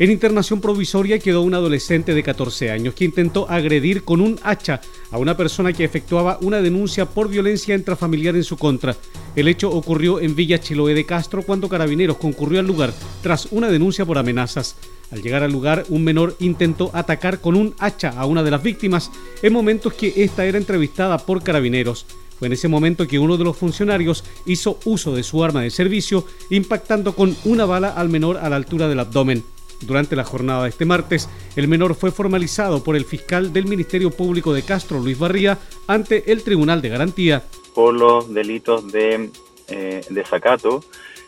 En 0.00 0.10
internación 0.10 0.62
provisoria 0.62 1.18
quedó 1.18 1.42
un 1.42 1.52
adolescente 1.52 2.14
de 2.14 2.22
14 2.22 2.70
años 2.70 2.94
que 2.94 3.04
intentó 3.04 3.46
agredir 3.50 4.02
con 4.02 4.22
un 4.22 4.40
hacha 4.42 4.80
a 5.10 5.18
una 5.18 5.36
persona 5.36 5.74
que 5.74 5.84
efectuaba 5.84 6.38
una 6.40 6.62
denuncia 6.62 7.04
por 7.04 7.28
violencia 7.28 7.74
intrafamiliar 7.74 8.34
en 8.34 8.42
su 8.42 8.56
contra. 8.56 8.96
El 9.36 9.46
hecho 9.46 9.68
ocurrió 9.70 10.18
en 10.18 10.34
Villa 10.34 10.58
Chiloé 10.58 10.94
de 10.94 11.04
Castro 11.04 11.42
cuando 11.42 11.68
Carabineros 11.68 12.16
concurrió 12.16 12.60
al 12.60 12.66
lugar 12.66 12.94
tras 13.22 13.48
una 13.50 13.68
denuncia 13.68 14.06
por 14.06 14.16
amenazas. 14.16 14.74
Al 15.10 15.20
llegar 15.20 15.42
al 15.42 15.52
lugar, 15.52 15.84
un 15.90 16.02
menor 16.02 16.34
intentó 16.40 16.90
atacar 16.94 17.42
con 17.42 17.54
un 17.54 17.74
hacha 17.78 18.08
a 18.08 18.24
una 18.24 18.42
de 18.42 18.52
las 18.52 18.62
víctimas 18.62 19.10
en 19.42 19.52
momentos 19.52 19.92
que 19.92 20.14
ésta 20.24 20.46
era 20.46 20.56
entrevistada 20.56 21.18
por 21.18 21.42
Carabineros. 21.42 22.06
Fue 22.38 22.46
en 22.46 22.54
ese 22.54 22.68
momento 22.68 23.06
que 23.06 23.18
uno 23.18 23.36
de 23.36 23.44
los 23.44 23.58
funcionarios 23.58 24.24
hizo 24.46 24.78
uso 24.86 25.14
de 25.14 25.22
su 25.22 25.44
arma 25.44 25.60
de 25.60 25.68
servicio, 25.68 26.24
impactando 26.48 27.14
con 27.14 27.36
una 27.44 27.66
bala 27.66 27.90
al 27.90 28.08
menor 28.08 28.38
a 28.38 28.48
la 28.48 28.56
altura 28.56 28.88
del 28.88 29.00
abdomen. 29.00 29.44
Durante 29.80 30.16
la 30.16 30.24
jornada 30.24 30.64
de 30.64 30.68
este 30.68 30.84
martes, 30.84 31.28
el 31.56 31.68
menor 31.68 31.94
fue 31.94 32.10
formalizado 32.10 32.84
por 32.84 32.96
el 32.96 33.04
fiscal 33.04 33.52
del 33.52 33.66
Ministerio 33.66 34.10
Público 34.10 34.52
de 34.52 34.62
Castro, 34.62 35.00
Luis 35.00 35.18
Barría, 35.18 35.58
ante 35.86 36.30
el 36.30 36.42
Tribunal 36.42 36.82
de 36.82 36.90
Garantía. 36.90 37.42
Por 37.74 37.94
los 37.94 38.32
delitos 38.32 38.90
de 38.92 39.30
eh, 39.68 40.00
desacato, 40.10 40.84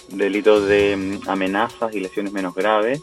delitos 0.09 0.67
de 0.67 0.97
mm, 0.97 1.29
amenazas 1.29 1.95
y 1.95 2.01
lesiones 2.01 2.33
menos 2.33 2.55
graves, 2.55 3.03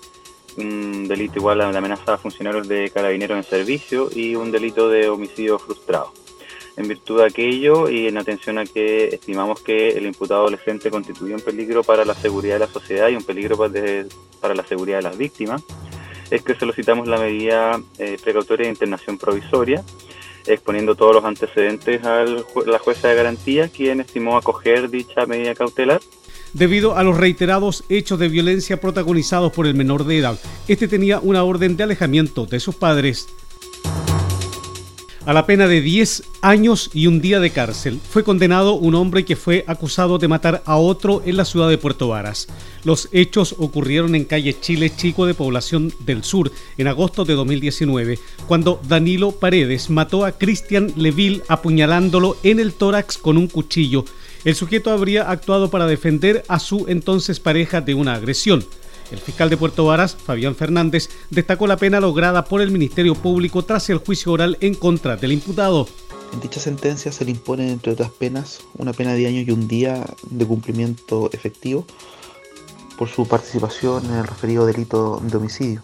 un 0.57 1.07
delito 1.07 1.39
igual 1.39 1.61
a 1.61 1.71
la 1.71 1.77
amenaza 1.77 2.13
a 2.13 2.17
funcionarios 2.17 2.67
de 2.67 2.89
carabineros 2.89 3.37
en 3.37 3.43
servicio 3.43 4.09
y 4.13 4.35
un 4.35 4.51
delito 4.51 4.89
de 4.89 5.09
homicidio 5.09 5.57
frustrado. 5.57 6.13
En 6.79 6.87
virtud 6.87 7.19
de 7.19 7.25
aquello 7.25 7.89
y 7.89 8.07
en 8.07 8.17
atención 8.17 8.57
a 8.57 8.63
que 8.63 9.09
estimamos 9.09 9.59
que 9.61 9.89
el 9.89 10.05
imputado 10.05 10.43
adolescente 10.43 10.89
constituye 10.89 11.33
un 11.33 11.41
peligro 11.41 11.83
para 11.83 12.05
la 12.05 12.13
seguridad 12.13 12.53
de 12.53 12.59
la 12.59 12.71
sociedad 12.71 13.09
y 13.09 13.15
un 13.15 13.23
peligro 13.23 13.57
para 13.57 14.55
la 14.55 14.65
seguridad 14.65 14.99
de 14.99 15.03
las 15.03 15.17
víctimas, 15.17 15.61
es 16.31 16.41
que 16.41 16.55
solicitamos 16.55 17.05
la 17.05 17.19
medida 17.19 17.81
eh, 17.97 18.17
precautoria 18.23 18.63
de 18.63 18.71
internación 18.71 19.17
provisoria, 19.17 19.83
exponiendo 20.47 20.95
todos 20.95 21.15
los 21.15 21.25
antecedentes 21.25 22.01
a 22.05 22.23
la 22.65 22.79
jueza 22.79 23.09
de 23.09 23.15
garantía, 23.15 23.67
quien 23.67 23.99
estimó 23.99 24.37
acoger 24.37 24.89
dicha 24.89 25.25
medida 25.25 25.53
cautelar 25.55 25.99
debido 26.53 26.97
a 26.97 27.03
los 27.03 27.17
reiterados 27.17 27.83
hechos 27.89 28.17
de 28.17 28.27
violencia 28.27 28.79
protagonizados 28.79 29.51
por 29.51 29.67
el 29.67 29.75
menor 29.75 30.05
de 30.05 30.17
edad. 30.17 30.39
Este 30.67 30.87
tenía 30.87 31.19
una 31.19 31.43
orden 31.43 31.77
de 31.77 31.83
alejamiento 31.83 32.45
de 32.45 32.59
sus 32.59 32.73
padres 32.73 33.27
a 35.29 35.33
la 35.33 35.45
pena 35.45 35.67
de 35.67 35.81
10 35.81 36.23
años 36.41 36.89
y 36.91 37.05
un 37.05 37.21
día 37.21 37.39
de 37.39 37.51
cárcel. 37.51 37.99
Fue 38.01 38.23
condenado 38.23 38.73
un 38.73 38.95
hombre 38.95 39.25
que 39.25 39.35
fue 39.35 39.63
acusado 39.67 40.17
de 40.17 40.27
matar 40.27 40.63
a 40.65 40.77
otro 40.77 41.21
en 41.23 41.37
la 41.37 41.45
ciudad 41.45 41.69
de 41.69 41.77
Puerto 41.77 42.07
Varas. 42.07 42.47
Los 42.83 43.09
hechos 43.11 43.53
ocurrieron 43.59 44.15
en 44.15 44.25
calle 44.25 44.59
Chile 44.59 44.91
Chico 44.95 45.27
de 45.27 45.35
Población 45.35 45.93
del 45.99 46.23
Sur 46.23 46.51
en 46.79 46.87
agosto 46.87 47.25
de 47.25 47.35
2019, 47.35 48.17
cuando 48.47 48.81
Danilo 48.87 49.31
Paredes 49.31 49.91
mató 49.91 50.25
a 50.25 50.31
Cristian 50.31 50.93
Leville 50.95 51.43
apuñalándolo 51.47 52.35
en 52.41 52.59
el 52.59 52.73
tórax 52.73 53.19
con 53.19 53.37
un 53.37 53.45
cuchillo. 53.49 54.05
El 54.45 54.55
sujeto 54.55 54.89
habría 54.89 55.29
actuado 55.29 55.69
para 55.69 55.85
defender 55.85 56.43
a 56.47 56.57
su 56.57 56.85
entonces 56.87 57.39
pareja 57.39 57.81
de 57.81 57.93
una 57.93 58.15
agresión. 58.15 58.65
El 59.11 59.19
fiscal 59.19 59.49
de 59.49 59.57
Puerto 59.57 59.85
Varas, 59.85 60.15
Fabián 60.15 60.55
Fernández, 60.55 61.09
destacó 61.31 61.65
la 61.65 61.77
pena 61.77 61.99
lograda 61.99 62.45
por 62.45 62.61
el 62.61 62.69
Ministerio 62.69 63.15
Público 63.15 63.63
tras 63.63 63.89
el 63.89 63.97
juicio 63.97 64.31
oral 64.31 64.57
en 64.61 64.75
contra 64.75 65.15
del 65.17 65.31
imputado. 65.31 65.87
En 66.31 66.39
dicha 66.41 66.59
sentencia 66.59 67.11
se 67.11 67.25
le 67.25 67.31
impone, 67.31 67.71
entre 67.71 67.93
otras 67.93 68.11
penas, 68.11 68.59
una 68.77 68.93
pena 68.93 69.13
de 69.13 69.25
año 69.25 69.41
y 69.41 69.49
un 69.49 69.67
día 69.67 70.05
de 70.29 70.45
cumplimiento 70.45 71.29
efectivo 71.31 71.85
por 72.99 73.09
su 73.09 73.27
participación 73.27 74.05
en 74.05 74.13
el 74.13 74.27
referido 74.27 74.67
delito 74.67 75.19
de 75.23 75.37
homicidio. 75.37 75.81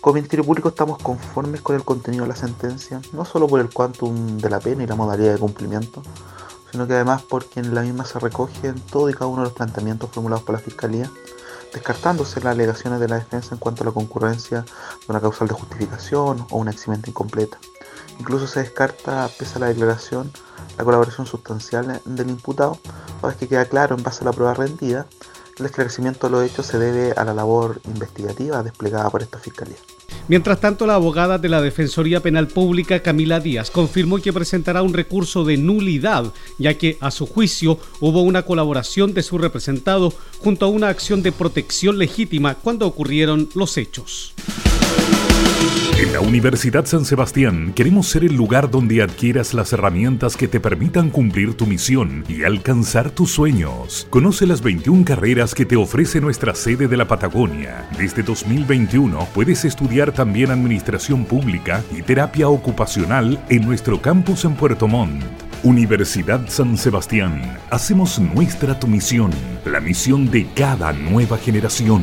Como 0.00 0.14
Ministerio 0.14 0.44
Público 0.44 0.70
estamos 0.70 0.98
conformes 0.98 1.60
con 1.60 1.76
el 1.76 1.84
contenido 1.84 2.24
de 2.24 2.28
la 2.28 2.36
sentencia, 2.36 3.02
no 3.12 3.24
solo 3.26 3.46
por 3.46 3.60
el 3.60 3.68
quantum 3.68 4.38
de 4.38 4.48
la 4.48 4.60
pena 4.60 4.84
y 4.84 4.86
la 4.86 4.94
modalidad 4.94 5.34
de 5.34 5.38
cumplimiento, 5.38 6.02
sino 6.70 6.86
que 6.86 6.94
además 6.94 7.22
porque 7.28 7.60
en 7.60 7.74
la 7.74 7.82
misma 7.82 8.04
se 8.04 8.18
recogen 8.18 8.74
todo 8.90 9.10
y 9.10 9.12
cada 9.12 9.26
uno 9.26 9.42
de 9.42 9.48
los 9.48 9.52
planteamientos 9.52 10.10
formulados 10.10 10.44
por 10.44 10.54
la 10.54 10.60
Fiscalía 10.60 11.10
descartándose 11.74 12.40
las 12.40 12.54
alegaciones 12.54 13.00
de 13.00 13.08
la 13.08 13.16
defensa 13.16 13.54
en 13.54 13.58
cuanto 13.58 13.82
a 13.82 13.86
la 13.86 13.92
concurrencia 13.92 14.62
de 14.62 15.06
una 15.08 15.20
causal 15.20 15.48
de 15.48 15.54
justificación 15.54 16.46
o 16.50 16.56
una 16.56 16.70
eximente 16.70 17.10
incompleta. 17.10 17.58
Incluso 18.18 18.46
se 18.46 18.60
descarta, 18.60 19.28
pese 19.38 19.56
a 19.56 19.60
la 19.60 19.66
declaración, 19.66 20.32
la 20.78 20.84
colaboración 20.84 21.26
sustancial 21.26 22.00
del 22.04 22.30
imputado, 22.30 22.78
una 23.18 23.28
vez 23.28 23.36
que 23.36 23.48
queda 23.48 23.66
claro 23.66 23.96
en 23.96 24.02
base 24.02 24.22
a 24.22 24.26
la 24.26 24.32
prueba 24.32 24.54
rendida, 24.54 25.06
el 25.58 25.66
esclarecimiento 25.66 26.26
de 26.26 26.32
los 26.32 26.44
hechos 26.44 26.66
se 26.66 26.78
debe 26.78 27.12
a 27.12 27.24
la 27.24 27.34
labor 27.34 27.80
investigativa 27.84 28.62
desplegada 28.62 29.10
por 29.10 29.22
esta 29.22 29.38
fiscalía. 29.38 29.76
Mientras 30.26 30.60
tanto, 30.60 30.86
la 30.86 30.94
abogada 30.94 31.38
de 31.38 31.48
la 31.48 31.60
Defensoría 31.60 32.20
Penal 32.20 32.48
Pública, 32.48 33.00
Camila 33.00 33.40
Díaz, 33.40 33.70
confirmó 33.70 34.18
que 34.18 34.32
presentará 34.32 34.82
un 34.82 34.94
recurso 34.94 35.44
de 35.44 35.58
nulidad, 35.58 36.32
ya 36.58 36.74
que 36.74 36.96
a 37.00 37.10
su 37.10 37.26
juicio 37.26 37.78
hubo 38.00 38.22
una 38.22 38.42
colaboración 38.42 39.12
de 39.12 39.22
su 39.22 39.36
representado 39.36 40.12
junto 40.38 40.66
a 40.66 40.70
una 40.70 40.88
acción 40.88 41.22
de 41.22 41.32
protección 41.32 41.98
legítima 41.98 42.54
cuando 42.54 42.86
ocurrieron 42.86 43.48
los 43.54 43.76
hechos. 43.76 44.34
En 45.96 46.12
la 46.12 46.20
Universidad 46.20 46.84
San 46.86 47.04
Sebastián 47.04 47.72
queremos 47.72 48.08
ser 48.08 48.24
el 48.24 48.34
lugar 48.34 48.68
donde 48.70 49.00
adquieras 49.00 49.54
las 49.54 49.72
herramientas 49.72 50.36
que 50.36 50.48
te 50.48 50.58
permitan 50.58 51.08
cumplir 51.08 51.54
tu 51.54 51.66
misión 51.66 52.24
y 52.28 52.42
alcanzar 52.42 53.10
tus 53.10 53.30
sueños. 53.32 54.06
Conoce 54.10 54.44
las 54.46 54.60
21 54.60 55.04
carreras 55.04 55.54
que 55.54 55.64
te 55.64 55.76
ofrece 55.76 56.20
nuestra 56.20 56.54
sede 56.54 56.88
de 56.88 56.96
la 56.96 57.06
Patagonia. 57.06 57.88
Desde 57.96 58.24
2021 58.24 59.28
puedes 59.32 59.64
estudiar 59.64 60.12
también 60.12 60.50
Administración 60.50 61.24
Pública 61.24 61.82
y 61.96 62.02
Terapia 62.02 62.48
Ocupacional 62.48 63.42
en 63.48 63.64
nuestro 63.64 64.02
campus 64.02 64.44
en 64.44 64.56
Puerto 64.56 64.88
Montt. 64.88 65.22
Universidad 65.62 66.46
San 66.48 66.76
Sebastián. 66.76 67.58
Hacemos 67.70 68.18
nuestra 68.18 68.78
tu 68.78 68.88
misión, 68.88 69.30
la 69.64 69.80
misión 69.80 70.30
de 70.30 70.46
cada 70.54 70.92
nueva 70.92 71.38
generación. 71.38 72.02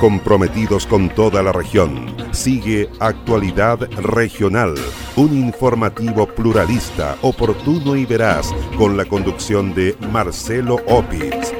Comprometidos 0.00 0.86
con 0.86 1.10
toda 1.10 1.42
la 1.42 1.52
región. 1.52 2.16
Sigue 2.32 2.88
Actualidad 3.00 3.80
Regional, 3.98 4.74
un 5.14 5.36
informativo 5.36 6.26
pluralista, 6.26 7.18
oportuno 7.20 7.94
y 7.94 8.06
veraz, 8.06 8.50
con 8.78 8.96
la 8.96 9.04
conducción 9.04 9.74
de 9.74 9.94
Marcelo 10.10 10.76
Opitz. 10.86 11.52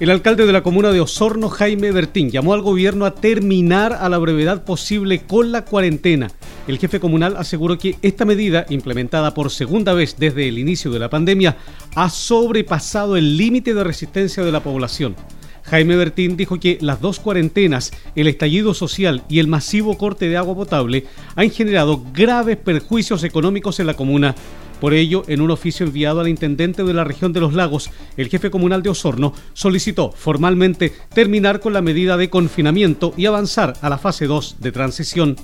El 0.00 0.10
alcalde 0.10 0.46
de 0.46 0.52
la 0.52 0.64
comuna 0.64 0.90
de 0.90 1.00
Osorno, 1.00 1.48
Jaime 1.48 1.92
Bertín, 1.92 2.30
llamó 2.30 2.54
al 2.54 2.62
gobierno 2.62 3.04
a 3.04 3.14
terminar 3.14 3.92
a 3.92 4.08
la 4.08 4.18
brevedad 4.18 4.64
posible 4.64 5.22
con 5.26 5.52
la 5.52 5.64
cuarentena 5.64 6.32
el 6.66 6.78
jefe 6.78 7.00
comunal 7.00 7.36
aseguró 7.36 7.76
que 7.78 7.96
esta 8.02 8.24
medida, 8.24 8.64
implementada 8.70 9.34
por 9.34 9.50
segunda 9.50 9.92
vez 9.92 10.16
desde 10.18 10.48
el 10.48 10.58
inicio 10.58 10.90
de 10.90 10.98
la 10.98 11.10
pandemia, 11.10 11.56
ha 11.94 12.08
sobrepasado 12.08 13.16
el 13.16 13.36
límite 13.36 13.74
de 13.74 13.84
resistencia 13.84 14.42
de 14.42 14.52
la 14.52 14.62
población. 14.62 15.14
Jaime 15.64 15.96
Bertín 15.96 16.36
dijo 16.36 16.60
que 16.60 16.78
las 16.80 17.00
dos 17.00 17.20
cuarentenas, 17.20 17.92
el 18.14 18.28
estallido 18.28 18.74
social 18.74 19.24
y 19.28 19.38
el 19.38 19.48
masivo 19.48 19.96
corte 19.96 20.28
de 20.28 20.36
agua 20.36 20.54
potable 20.54 21.06
han 21.36 21.50
generado 21.50 22.02
graves 22.12 22.58
perjuicios 22.58 23.24
económicos 23.24 23.80
en 23.80 23.86
la 23.86 23.94
comuna. 23.94 24.34
Por 24.80 24.92
ello, 24.92 25.22
en 25.28 25.40
un 25.40 25.50
oficio 25.50 25.86
enviado 25.86 26.20
al 26.20 26.28
intendente 26.28 26.84
de 26.84 26.92
la 26.92 27.04
región 27.04 27.32
de 27.32 27.40
los 27.40 27.54
lagos, 27.54 27.90
el 28.18 28.28
jefe 28.28 28.50
comunal 28.50 28.82
de 28.82 28.90
Osorno 28.90 29.32
solicitó 29.54 30.12
formalmente 30.12 30.92
terminar 31.14 31.60
con 31.60 31.72
la 31.72 31.80
medida 31.80 32.18
de 32.18 32.28
confinamiento 32.28 33.14
y 33.16 33.24
avanzar 33.24 33.74
a 33.80 33.88
la 33.88 33.96
fase 33.96 34.26
2 34.26 34.56
de 34.60 34.72
transición 34.72 35.36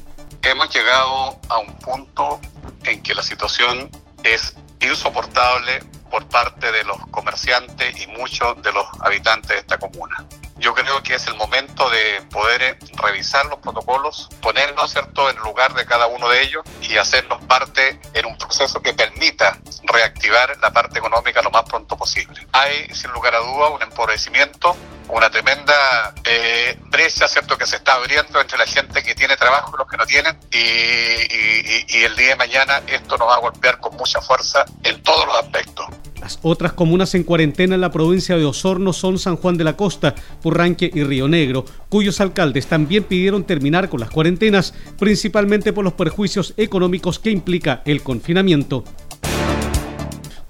hemos 0.42 0.74
llegado 0.74 1.38
a 1.48 1.58
un 1.58 1.74
punto 1.78 2.40
en 2.84 3.02
que 3.02 3.14
la 3.14 3.22
situación 3.22 3.90
es 4.22 4.54
insoportable 4.80 5.82
por 6.10 6.26
parte 6.28 6.72
de 6.72 6.84
los 6.84 6.98
comerciantes 7.10 8.00
y 8.00 8.06
muchos 8.08 8.60
de 8.62 8.72
los 8.72 8.86
habitantes 9.00 9.50
de 9.50 9.58
esta 9.58 9.78
comuna. 9.78 10.26
Yo 10.56 10.74
creo 10.74 11.02
que 11.02 11.14
es 11.14 11.26
el 11.26 11.36
momento 11.36 11.88
de 11.88 12.20
poder 12.30 12.78
revisar 13.02 13.46
los 13.46 13.60
protocolos, 13.60 14.28
ponernos 14.42 14.90
¿cierto? 14.90 15.30
en 15.30 15.36
lugar 15.38 15.72
de 15.72 15.86
cada 15.86 16.06
uno 16.06 16.28
de 16.28 16.42
ellos 16.42 16.62
y 16.82 16.98
hacernos 16.98 17.42
parte 17.44 17.98
en 18.12 18.26
un 18.26 18.36
proceso 18.36 18.82
que 18.82 18.92
permita 18.92 19.58
reactivar 19.84 20.58
la 20.60 20.70
parte 20.70 20.98
económica 20.98 21.40
lo 21.40 21.50
más 21.50 21.62
pronto 21.62 21.96
posible. 21.96 22.46
Hay, 22.52 22.92
sin 22.92 23.10
lugar 23.12 23.36
a 23.36 23.38
duda, 23.38 23.70
un 23.70 23.82
empobrecimiento 23.82 24.76
una 25.12 25.30
tremenda 25.30 26.14
eh, 26.24 26.78
brecha, 26.90 27.28
¿cierto?, 27.28 27.56
que 27.56 27.66
se 27.66 27.76
está 27.76 27.94
abriendo 27.94 28.40
entre 28.40 28.58
la 28.58 28.66
gente 28.66 29.02
que 29.02 29.14
tiene 29.14 29.36
trabajo 29.36 29.72
y 29.74 29.78
los 29.78 29.88
que 29.88 29.96
no 29.96 30.06
tienen. 30.06 30.36
Y, 30.52 31.96
y 31.96 32.04
el 32.04 32.16
día 32.16 32.30
de 32.30 32.36
mañana 32.36 32.82
esto 32.86 33.16
nos 33.16 33.28
va 33.28 33.36
a 33.36 33.40
golpear 33.40 33.78
con 33.80 33.96
mucha 33.96 34.20
fuerza 34.20 34.64
en 34.84 35.02
todos 35.02 35.26
los 35.26 35.36
aspectos. 35.36 35.86
Las 36.20 36.38
otras 36.42 36.74
comunas 36.74 37.14
en 37.14 37.24
cuarentena 37.24 37.74
en 37.74 37.80
la 37.80 37.90
provincia 37.90 38.36
de 38.36 38.44
Osorno 38.44 38.92
son 38.92 39.18
San 39.18 39.36
Juan 39.36 39.56
de 39.56 39.64
la 39.64 39.76
Costa, 39.76 40.14
Purranque 40.42 40.90
y 40.92 41.02
Río 41.02 41.28
Negro, 41.28 41.64
cuyos 41.88 42.20
alcaldes 42.20 42.66
también 42.66 43.04
pidieron 43.04 43.44
terminar 43.44 43.88
con 43.88 44.00
las 44.00 44.10
cuarentenas, 44.10 44.74
principalmente 44.98 45.72
por 45.72 45.82
los 45.82 45.94
perjuicios 45.94 46.52
económicos 46.58 47.18
que 47.18 47.30
implica 47.30 47.82
el 47.86 48.02
confinamiento 48.02 48.84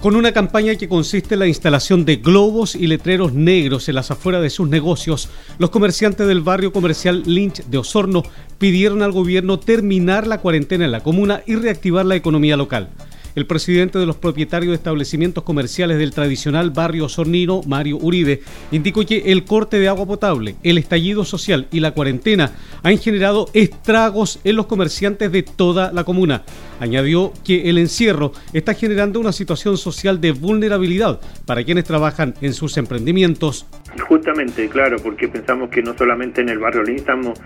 con 0.00 0.16
una 0.16 0.32
campaña 0.32 0.76
que 0.76 0.88
consiste 0.88 1.34
en 1.34 1.40
la 1.40 1.46
instalación 1.46 2.06
de 2.06 2.16
globos 2.16 2.74
y 2.74 2.86
letreros 2.86 3.34
negros 3.34 3.88
en 3.88 3.96
las 3.96 4.10
afueras 4.10 4.40
de 4.40 4.48
sus 4.48 4.66
negocios, 4.66 5.28
los 5.58 5.68
comerciantes 5.68 6.26
del 6.26 6.40
barrio 6.40 6.72
comercial 6.72 7.22
Lynch 7.26 7.64
de 7.66 7.78
Osorno 7.78 8.22
pidieron 8.58 9.02
al 9.02 9.12
gobierno 9.12 9.58
terminar 9.58 10.26
la 10.26 10.38
cuarentena 10.38 10.86
en 10.86 10.92
la 10.92 11.02
comuna 11.02 11.42
y 11.46 11.54
reactivar 11.54 12.06
la 12.06 12.16
economía 12.16 12.56
local. 12.56 12.88
El 13.34 13.46
presidente 13.46 13.98
de 13.98 14.06
los 14.06 14.16
propietarios 14.16 14.70
de 14.70 14.76
establecimientos 14.76 15.44
comerciales 15.44 15.98
del 15.98 16.12
tradicional 16.12 16.70
barrio 16.70 17.08
Sornino, 17.08 17.60
Mario 17.66 17.98
Uribe, 18.00 18.42
indicó 18.72 19.04
que 19.04 19.18
el 19.26 19.44
corte 19.44 19.78
de 19.78 19.88
agua 19.88 20.06
potable, 20.06 20.56
el 20.62 20.78
estallido 20.78 21.24
social 21.24 21.68
y 21.70 21.80
la 21.80 21.92
cuarentena 21.92 22.52
han 22.82 22.98
generado 22.98 23.48
estragos 23.54 24.40
en 24.44 24.56
los 24.56 24.66
comerciantes 24.66 25.32
de 25.32 25.42
toda 25.42 25.92
la 25.92 26.04
comuna. 26.04 26.42
Añadió 26.80 27.32
que 27.44 27.68
el 27.68 27.78
encierro 27.78 28.32
está 28.52 28.74
generando 28.74 29.20
una 29.20 29.32
situación 29.32 29.76
social 29.76 30.20
de 30.20 30.32
vulnerabilidad 30.32 31.20
para 31.46 31.64
quienes 31.64 31.84
trabajan 31.84 32.34
en 32.40 32.54
sus 32.54 32.76
emprendimientos. 32.76 33.66
Justamente, 34.08 34.68
claro, 34.68 34.96
porque 35.02 35.28
pensamos 35.28 35.70
que 35.70 35.82
no 35.82 35.96
solamente 35.96 36.40
en 36.40 36.48
el 36.48 36.58
barrio 36.58 36.82
Lin 36.82 36.96
estamos 36.96 37.38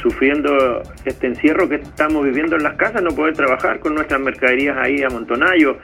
sufriendo 0.00 0.82
este 1.04 1.28
encierro 1.28 1.68
que 1.68 1.76
estamos 1.76 2.24
viviendo 2.24 2.56
en 2.56 2.64
las 2.64 2.76
casas, 2.76 3.02
no 3.02 3.10
poder 3.10 3.34
trabajar 3.34 3.78
con 3.80 3.94
nuestras 3.94 4.20
mercaderías 4.20 4.76
ahí 4.78 5.02
amontonados, 5.02 5.76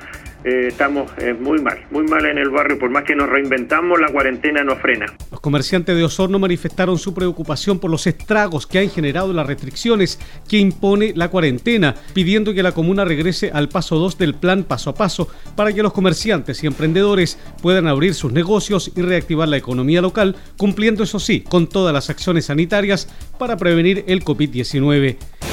eh, 0.49 0.69
estamos 0.69 1.11
eh, 1.19 1.35
muy 1.35 1.61
mal, 1.61 1.79
muy 1.91 2.05
mal 2.05 2.25
en 2.25 2.39
el 2.39 2.49
barrio, 2.49 2.79
por 2.79 2.89
más 2.89 3.05
que 3.05 3.15
nos 3.15 3.29
reinventamos, 3.29 4.01
la 4.01 4.09
cuarentena 4.09 4.65
no 4.65 4.77
frena. 4.77 5.07
Los 5.31 5.41
comerciantes 5.41 5.95
de 5.95 6.05
Osorno 6.05 6.39
manifestaron 6.39 6.99
su 6.99 7.13
preocupación 7.13 7.79
por 7.79 7.91
los 7.91 8.07
estragos 8.07 8.67
que 8.67 8.79
han 8.79 8.89
generado 8.89 9.33
las 9.35 9.47
restricciones 9.47 10.19
que 10.49 10.57
impone 10.57 11.13
la 11.15 11.29
cuarentena, 11.29 11.95
pidiendo 12.15 12.55
que 12.55 12.63
la 12.63 12.73
comuna 12.73 13.05
regrese 13.05 13.51
al 13.53 13.69
paso 13.69 13.97
2 13.97 14.17
del 14.17 14.35
plan 14.35 14.65
paso 14.65 14.91
a 14.91 14.95
paso 14.95 15.29
para 15.55 15.73
que 15.73 15.83
los 15.83 15.93
comerciantes 15.93 16.65
y 16.65 16.67
emprendedores 16.67 17.39
puedan 17.61 17.87
abrir 17.87 18.15
sus 18.15 18.33
negocios 18.33 18.91
y 18.97 19.03
reactivar 19.03 19.49
la 19.49 19.59
economía 19.59 20.01
local, 20.01 20.37
cumpliendo 20.57 21.03
eso 21.03 21.21
sí 21.21 21.41
con 21.41 21.67
todas 21.67 21.93
las 21.93 22.09
acciones 22.09 22.47
sanitarias 22.47 23.09
para 23.39 23.59
prevenir 23.59 24.05
el 24.07 24.25
COVID-19. 24.25 25.48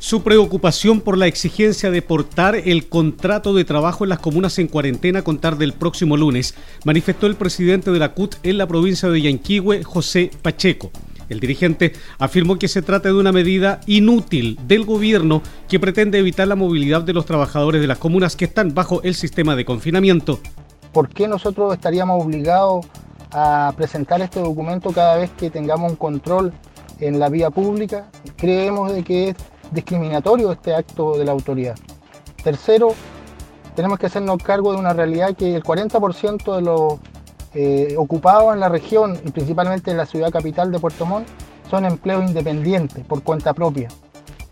Su 0.00 0.22
preocupación 0.22 1.02
por 1.02 1.18
la 1.18 1.26
exigencia 1.26 1.90
de 1.90 2.00
portar 2.00 2.54
el 2.54 2.88
contrato 2.88 3.52
de 3.52 3.66
trabajo 3.66 4.02
en 4.02 4.08
las 4.08 4.18
comunas 4.18 4.58
en 4.58 4.66
cuarentena 4.66 5.18
a 5.18 5.24
contar 5.24 5.58
del 5.58 5.74
próximo 5.74 6.16
lunes, 6.16 6.54
manifestó 6.86 7.26
el 7.26 7.36
presidente 7.36 7.90
de 7.90 7.98
la 7.98 8.14
CUT 8.14 8.36
en 8.42 8.56
la 8.56 8.66
provincia 8.66 9.10
de 9.10 9.20
Yanquihue, 9.20 9.84
José 9.84 10.30
Pacheco. 10.40 10.90
El 11.28 11.38
dirigente 11.38 11.92
afirmó 12.18 12.58
que 12.58 12.66
se 12.66 12.80
trata 12.80 13.10
de 13.10 13.14
una 13.14 13.30
medida 13.30 13.82
inútil 13.86 14.58
del 14.66 14.86
gobierno 14.86 15.42
que 15.68 15.78
pretende 15.78 16.18
evitar 16.18 16.48
la 16.48 16.56
movilidad 16.56 17.02
de 17.02 17.12
los 17.12 17.26
trabajadores 17.26 17.82
de 17.82 17.86
las 17.86 17.98
comunas 17.98 18.36
que 18.36 18.46
están 18.46 18.74
bajo 18.74 19.02
el 19.02 19.14
sistema 19.14 19.54
de 19.54 19.66
confinamiento. 19.66 20.40
¿Por 20.94 21.10
qué 21.10 21.28
nosotros 21.28 21.74
estaríamos 21.74 22.24
obligados 22.24 22.86
a 23.32 23.74
presentar 23.76 24.22
este 24.22 24.40
documento 24.40 24.92
cada 24.92 25.18
vez 25.18 25.30
que 25.32 25.50
tengamos 25.50 25.90
un 25.90 25.96
control 25.96 26.54
en 27.00 27.20
la 27.20 27.28
vía 27.28 27.50
pública? 27.50 28.10
Creemos 28.36 28.94
de 28.94 29.04
que 29.04 29.28
es 29.28 29.36
discriminatorio 29.70 30.52
este 30.52 30.74
acto 30.74 31.16
de 31.16 31.24
la 31.24 31.32
autoridad. 31.32 31.76
Tercero, 32.42 32.94
tenemos 33.74 33.98
que 33.98 34.06
hacernos 34.06 34.42
cargo 34.42 34.72
de 34.72 34.78
una 34.78 34.92
realidad 34.92 35.34
que 35.34 35.54
el 35.54 35.62
40% 35.62 36.56
de 36.56 36.62
los 36.62 36.94
eh, 37.54 37.94
ocupados 37.98 38.54
en 38.54 38.60
la 38.60 38.68
región 38.68 39.18
y 39.24 39.30
principalmente 39.30 39.90
en 39.90 39.96
la 39.96 40.06
ciudad 40.06 40.30
capital 40.30 40.70
de 40.70 40.78
Puerto 40.78 41.04
Montt 41.06 41.26
son 41.68 41.84
empleos 41.84 42.24
independientes 42.24 43.04
por 43.04 43.22
cuenta 43.22 43.52
propia. 43.54 43.88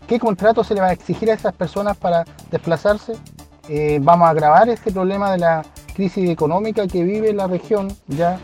¿Qué 0.07 0.19
contrato 0.19 0.63
se 0.63 0.73
le 0.73 0.81
va 0.81 0.87
a 0.87 0.93
exigir 0.93 1.29
a 1.29 1.33
esas 1.33 1.53
personas 1.53 1.95
para 1.97 2.25
desplazarse? 2.49 3.13
Eh, 3.67 3.99
vamos 4.01 4.27
a 4.27 4.31
agravar 4.31 4.67
este 4.69 4.91
problema 4.91 5.31
de 5.31 5.37
la 5.37 5.63
crisis 5.93 6.29
económica 6.29 6.87
que 6.87 7.03
vive 7.03 7.31
la 7.33 7.45
región. 7.45 7.89
Ya 8.07 8.39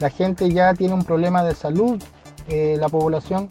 la 0.00 0.10
gente 0.10 0.50
ya 0.50 0.74
tiene 0.74 0.94
un 0.94 1.04
problema 1.04 1.44
de 1.44 1.54
salud, 1.54 2.02
eh, 2.48 2.76
la 2.78 2.88
población, 2.88 3.48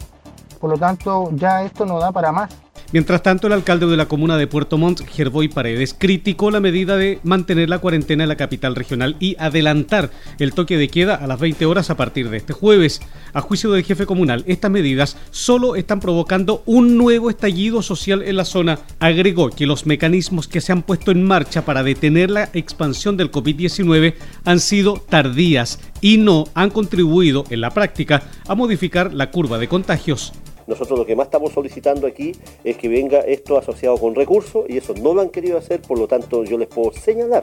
por 0.58 0.70
lo 0.70 0.78
tanto 0.78 1.30
ya 1.32 1.62
esto 1.62 1.86
no 1.86 1.98
da 1.98 2.12
para 2.12 2.32
más. 2.32 2.50
Mientras 2.90 3.22
tanto, 3.22 3.46
el 3.46 3.52
alcalde 3.52 3.86
de 3.86 3.98
la 3.98 4.08
comuna 4.08 4.38
de 4.38 4.46
Puerto 4.46 4.78
Montt, 4.78 5.02
Gerboy 5.06 5.48
Paredes, 5.48 5.94
criticó 5.96 6.50
la 6.50 6.58
medida 6.58 6.96
de 6.96 7.20
mantener 7.22 7.68
la 7.68 7.80
cuarentena 7.80 8.22
en 8.22 8.30
la 8.30 8.36
capital 8.36 8.74
regional 8.74 9.14
y 9.20 9.36
adelantar 9.38 10.10
el 10.38 10.54
toque 10.54 10.78
de 10.78 10.88
queda 10.88 11.14
a 11.14 11.26
las 11.26 11.38
20 11.38 11.66
horas 11.66 11.90
a 11.90 11.98
partir 11.98 12.30
de 12.30 12.38
este 12.38 12.54
jueves. 12.54 13.02
A 13.34 13.42
juicio 13.42 13.70
del 13.72 13.84
jefe 13.84 14.06
comunal, 14.06 14.42
estas 14.46 14.70
medidas 14.70 15.18
solo 15.30 15.76
están 15.76 16.00
provocando 16.00 16.62
un 16.64 16.96
nuevo 16.96 17.28
estallido 17.28 17.82
social 17.82 18.22
en 18.22 18.38
la 18.38 18.46
zona. 18.46 18.78
Agregó 19.00 19.50
que 19.50 19.66
los 19.66 19.84
mecanismos 19.84 20.48
que 20.48 20.62
se 20.62 20.72
han 20.72 20.80
puesto 20.80 21.10
en 21.10 21.22
marcha 21.22 21.66
para 21.66 21.82
detener 21.82 22.30
la 22.30 22.48
expansión 22.54 23.18
del 23.18 23.30
COVID-19 23.30 24.14
han 24.46 24.60
sido 24.60 24.94
tardías 24.94 25.78
y 26.00 26.16
no 26.16 26.46
han 26.54 26.70
contribuido 26.70 27.44
en 27.50 27.60
la 27.60 27.68
práctica 27.68 28.22
a 28.46 28.54
modificar 28.54 29.12
la 29.12 29.30
curva 29.30 29.58
de 29.58 29.68
contagios. 29.68 30.32
Nosotros 30.68 30.98
lo 30.98 31.06
que 31.06 31.16
más 31.16 31.28
estamos 31.28 31.52
solicitando 31.52 32.06
aquí 32.06 32.32
es 32.62 32.76
que 32.76 32.88
venga 32.88 33.20
esto 33.20 33.56
asociado 33.56 33.96
con 33.96 34.14
recursos 34.14 34.66
y 34.68 34.76
eso 34.76 34.94
no 35.02 35.14
lo 35.14 35.22
han 35.22 35.30
querido 35.30 35.56
hacer, 35.56 35.80
por 35.80 35.98
lo 35.98 36.06
tanto 36.06 36.44
yo 36.44 36.58
les 36.58 36.68
puedo 36.68 36.92
señalar 36.92 37.42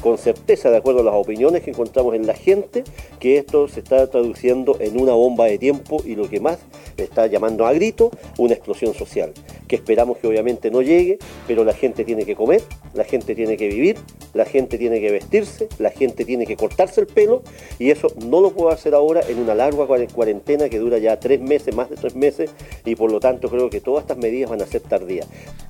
con 0.00 0.18
certeza, 0.18 0.70
de 0.70 0.76
acuerdo 0.78 1.00
a 1.00 1.04
las 1.04 1.14
opiniones 1.14 1.62
que 1.62 1.70
encontramos 1.70 2.14
en 2.14 2.26
la 2.26 2.34
gente, 2.34 2.84
que 3.18 3.36
esto 3.36 3.68
se 3.68 3.80
está 3.80 4.06
traduciendo 4.08 4.76
en 4.80 5.00
una 5.00 5.12
bomba 5.12 5.46
de 5.46 5.58
tiempo 5.58 6.02
y 6.04 6.14
lo 6.14 6.28
que 6.28 6.40
más 6.40 6.58
está 6.96 7.26
llamando 7.26 7.66
a 7.66 7.72
grito, 7.72 8.10
una 8.38 8.54
explosión 8.54 8.94
social, 8.94 9.32
que 9.68 9.76
esperamos 9.76 10.18
que 10.18 10.26
obviamente 10.26 10.70
no 10.70 10.82
llegue, 10.82 11.18
pero 11.46 11.64
la 11.64 11.72
gente 11.72 12.04
tiene 12.04 12.24
que 12.24 12.34
comer, 12.34 12.62
la 12.94 13.04
gente 13.04 13.34
tiene 13.34 13.56
que 13.56 13.68
vivir, 13.68 13.96
la 14.34 14.44
gente 14.44 14.78
tiene 14.78 15.00
que 15.00 15.10
vestirse, 15.10 15.68
la 15.78 15.90
gente 15.90 16.24
tiene 16.24 16.46
que 16.46 16.56
cortarse 16.56 17.00
el 17.00 17.06
pelo 17.06 17.42
y 17.78 17.90
eso 17.90 18.08
no 18.26 18.40
lo 18.40 18.50
puedo 18.52 18.70
hacer 18.70 18.94
ahora 18.94 19.20
en 19.28 19.38
una 19.38 19.54
larga 19.54 19.86
cuarentena 20.12 20.68
que 20.68 20.78
dura 20.78 20.98
ya 20.98 21.18
tres 21.18 21.40
meses, 21.40 21.74
más 21.74 21.90
de 21.90 21.96
tres 21.96 22.14
meses 22.14 22.50
y 22.84 22.94
por 22.94 23.10
lo 23.10 23.20
tanto 23.20 23.48
creo 23.48 23.70
que 23.70 23.80
todas 23.80 24.02
estas 24.02 24.18
medidas 24.18 24.50
van 24.50 24.62
a 24.62 24.66
ser 24.66 24.80
tardías. 24.82 25.26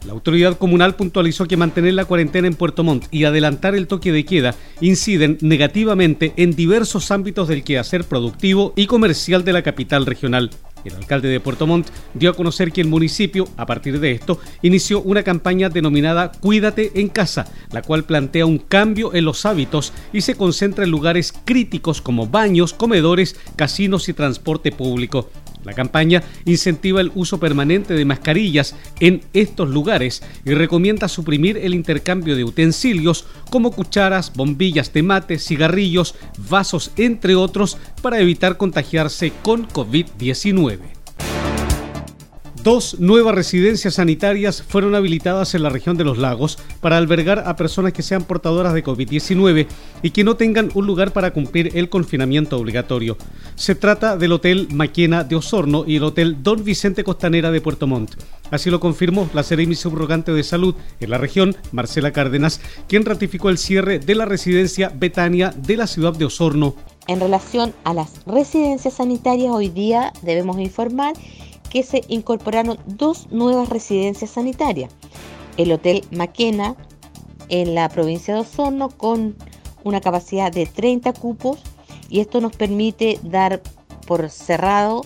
La 0.06 0.12
autoridad 0.12 0.56
comunal 0.56 0.94
puntualizó 0.96 1.46
que 1.46 1.56
mantener 1.56 1.94
la 1.94 2.04
cuarentena 2.04 2.48
en 2.48 2.54
Puerto 2.54 2.84
Montt 2.84 3.06
y 3.10 3.24
adelantar 3.24 3.74
el 3.74 3.86
toque 3.86 4.12
de 4.12 4.19
queda 4.24 4.54
inciden 4.80 5.38
negativamente 5.40 6.32
en 6.36 6.52
diversos 6.52 7.10
ámbitos 7.10 7.48
del 7.48 7.64
quehacer 7.64 8.04
productivo 8.04 8.72
y 8.76 8.86
comercial 8.86 9.44
de 9.44 9.52
la 9.52 9.62
capital 9.62 10.06
regional. 10.06 10.50
El 10.84 10.94
alcalde 10.94 11.28
de 11.28 11.40
Puerto 11.40 11.66
Montt 11.66 11.88
dio 12.14 12.30
a 12.30 12.34
conocer 12.34 12.72
que 12.72 12.80
el 12.80 12.88
municipio, 12.88 13.46
a 13.56 13.66
partir 13.66 14.00
de 14.00 14.12
esto, 14.12 14.38
inició 14.62 15.02
una 15.02 15.22
campaña 15.22 15.68
denominada 15.68 16.32
Cuídate 16.32 16.92
en 16.94 17.08
casa, 17.08 17.46
la 17.70 17.82
cual 17.82 18.04
plantea 18.04 18.46
un 18.46 18.58
cambio 18.58 19.14
en 19.14 19.24
los 19.24 19.44
hábitos 19.44 19.92
y 20.12 20.22
se 20.22 20.34
concentra 20.34 20.84
en 20.84 20.90
lugares 20.90 21.34
críticos 21.44 22.00
como 22.00 22.26
baños, 22.26 22.72
comedores, 22.72 23.36
casinos 23.56 24.08
y 24.08 24.14
transporte 24.14 24.72
público. 24.72 25.28
La 25.64 25.74
campaña 25.74 26.22
incentiva 26.44 27.00
el 27.00 27.12
uso 27.14 27.38
permanente 27.38 27.94
de 27.94 28.04
mascarillas 28.04 28.76
en 29.00 29.22
estos 29.32 29.68
lugares 29.68 30.22
y 30.44 30.54
recomienda 30.54 31.08
suprimir 31.08 31.58
el 31.58 31.74
intercambio 31.74 32.36
de 32.36 32.44
utensilios 32.44 33.26
como 33.50 33.72
cucharas, 33.72 34.32
bombillas 34.34 34.92
de 34.92 35.02
mate, 35.02 35.38
cigarrillos, 35.38 36.14
vasos, 36.48 36.92
entre 36.96 37.34
otros, 37.34 37.76
para 38.02 38.20
evitar 38.20 38.56
contagiarse 38.56 39.32
con 39.42 39.68
COVID-19. 39.68 40.99
Dos 42.62 43.00
nuevas 43.00 43.34
residencias 43.34 43.94
sanitarias 43.94 44.62
fueron 44.62 44.94
habilitadas 44.94 45.54
en 45.54 45.62
la 45.62 45.70
región 45.70 45.96
de 45.96 46.04
los 46.04 46.18
lagos 46.18 46.58
para 46.82 46.98
albergar 46.98 47.44
a 47.46 47.56
personas 47.56 47.94
que 47.94 48.02
sean 48.02 48.24
portadoras 48.24 48.74
de 48.74 48.84
COVID-19 48.84 49.66
y 50.02 50.10
que 50.10 50.24
no 50.24 50.36
tengan 50.36 50.68
un 50.74 50.86
lugar 50.86 51.14
para 51.14 51.30
cumplir 51.32 51.70
el 51.78 51.88
confinamiento 51.88 52.58
obligatorio. 52.58 53.16
Se 53.54 53.74
trata 53.74 54.18
del 54.18 54.32
Hotel 54.32 54.68
Maquena 54.72 55.24
de 55.24 55.36
Osorno 55.36 55.84
y 55.86 55.96
el 55.96 56.04
Hotel 56.04 56.42
Don 56.42 56.62
Vicente 56.62 57.02
Costanera 57.02 57.50
de 57.50 57.62
Puerto 57.62 57.86
Montt. 57.86 58.16
Así 58.50 58.68
lo 58.68 58.78
confirmó 58.78 59.30
la 59.32 59.42
seremi 59.42 59.74
subrogante 59.74 60.32
de 60.32 60.42
salud 60.42 60.74
en 61.00 61.08
la 61.08 61.16
región, 61.16 61.56
Marcela 61.72 62.12
Cárdenas, 62.12 62.60
quien 62.88 63.06
ratificó 63.06 63.48
el 63.48 63.56
cierre 63.56 64.00
de 64.00 64.14
la 64.14 64.26
residencia 64.26 64.92
Betania 64.94 65.54
de 65.56 65.78
la 65.78 65.86
ciudad 65.86 66.12
de 66.12 66.26
Osorno. 66.26 66.74
En 67.06 67.20
relación 67.20 67.72
a 67.84 67.94
las 67.94 68.24
residencias 68.26 68.94
sanitarias, 68.94 69.50
hoy 69.50 69.68
día 69.68 70.12
debemos 70.22 70.58
informar 70.58 71.14
que 71.70 71.82
se 71.82 72.02
incorporaron 72.08 72.78
dos 72.86 73.30
nuevas 73.30 73.68
residencias 73.68 74.30
sanitarias. 74.30 74.92
El 75.56 75.72
Hotel 75.72 76.04
Maquena 76.10 76.76
en 77.48 77.74
la 77.74 77.88
provincia 77.88 78.34
de 78.34 78.40
Osorno 78.40 78.88
con 78.90 79.36
una 79.84 80.00
capacidad 80.00 80.52
de 80.52 80.66
30 80.66 81.12
cupos 81.14 81.60
y 82.08 82.20
esto 82.20 82.40
nos 82.40 82.54
permite 82.54 83.18
dar 83.22 83.62
por 84.06 84.28
cerrado 84.30 85.02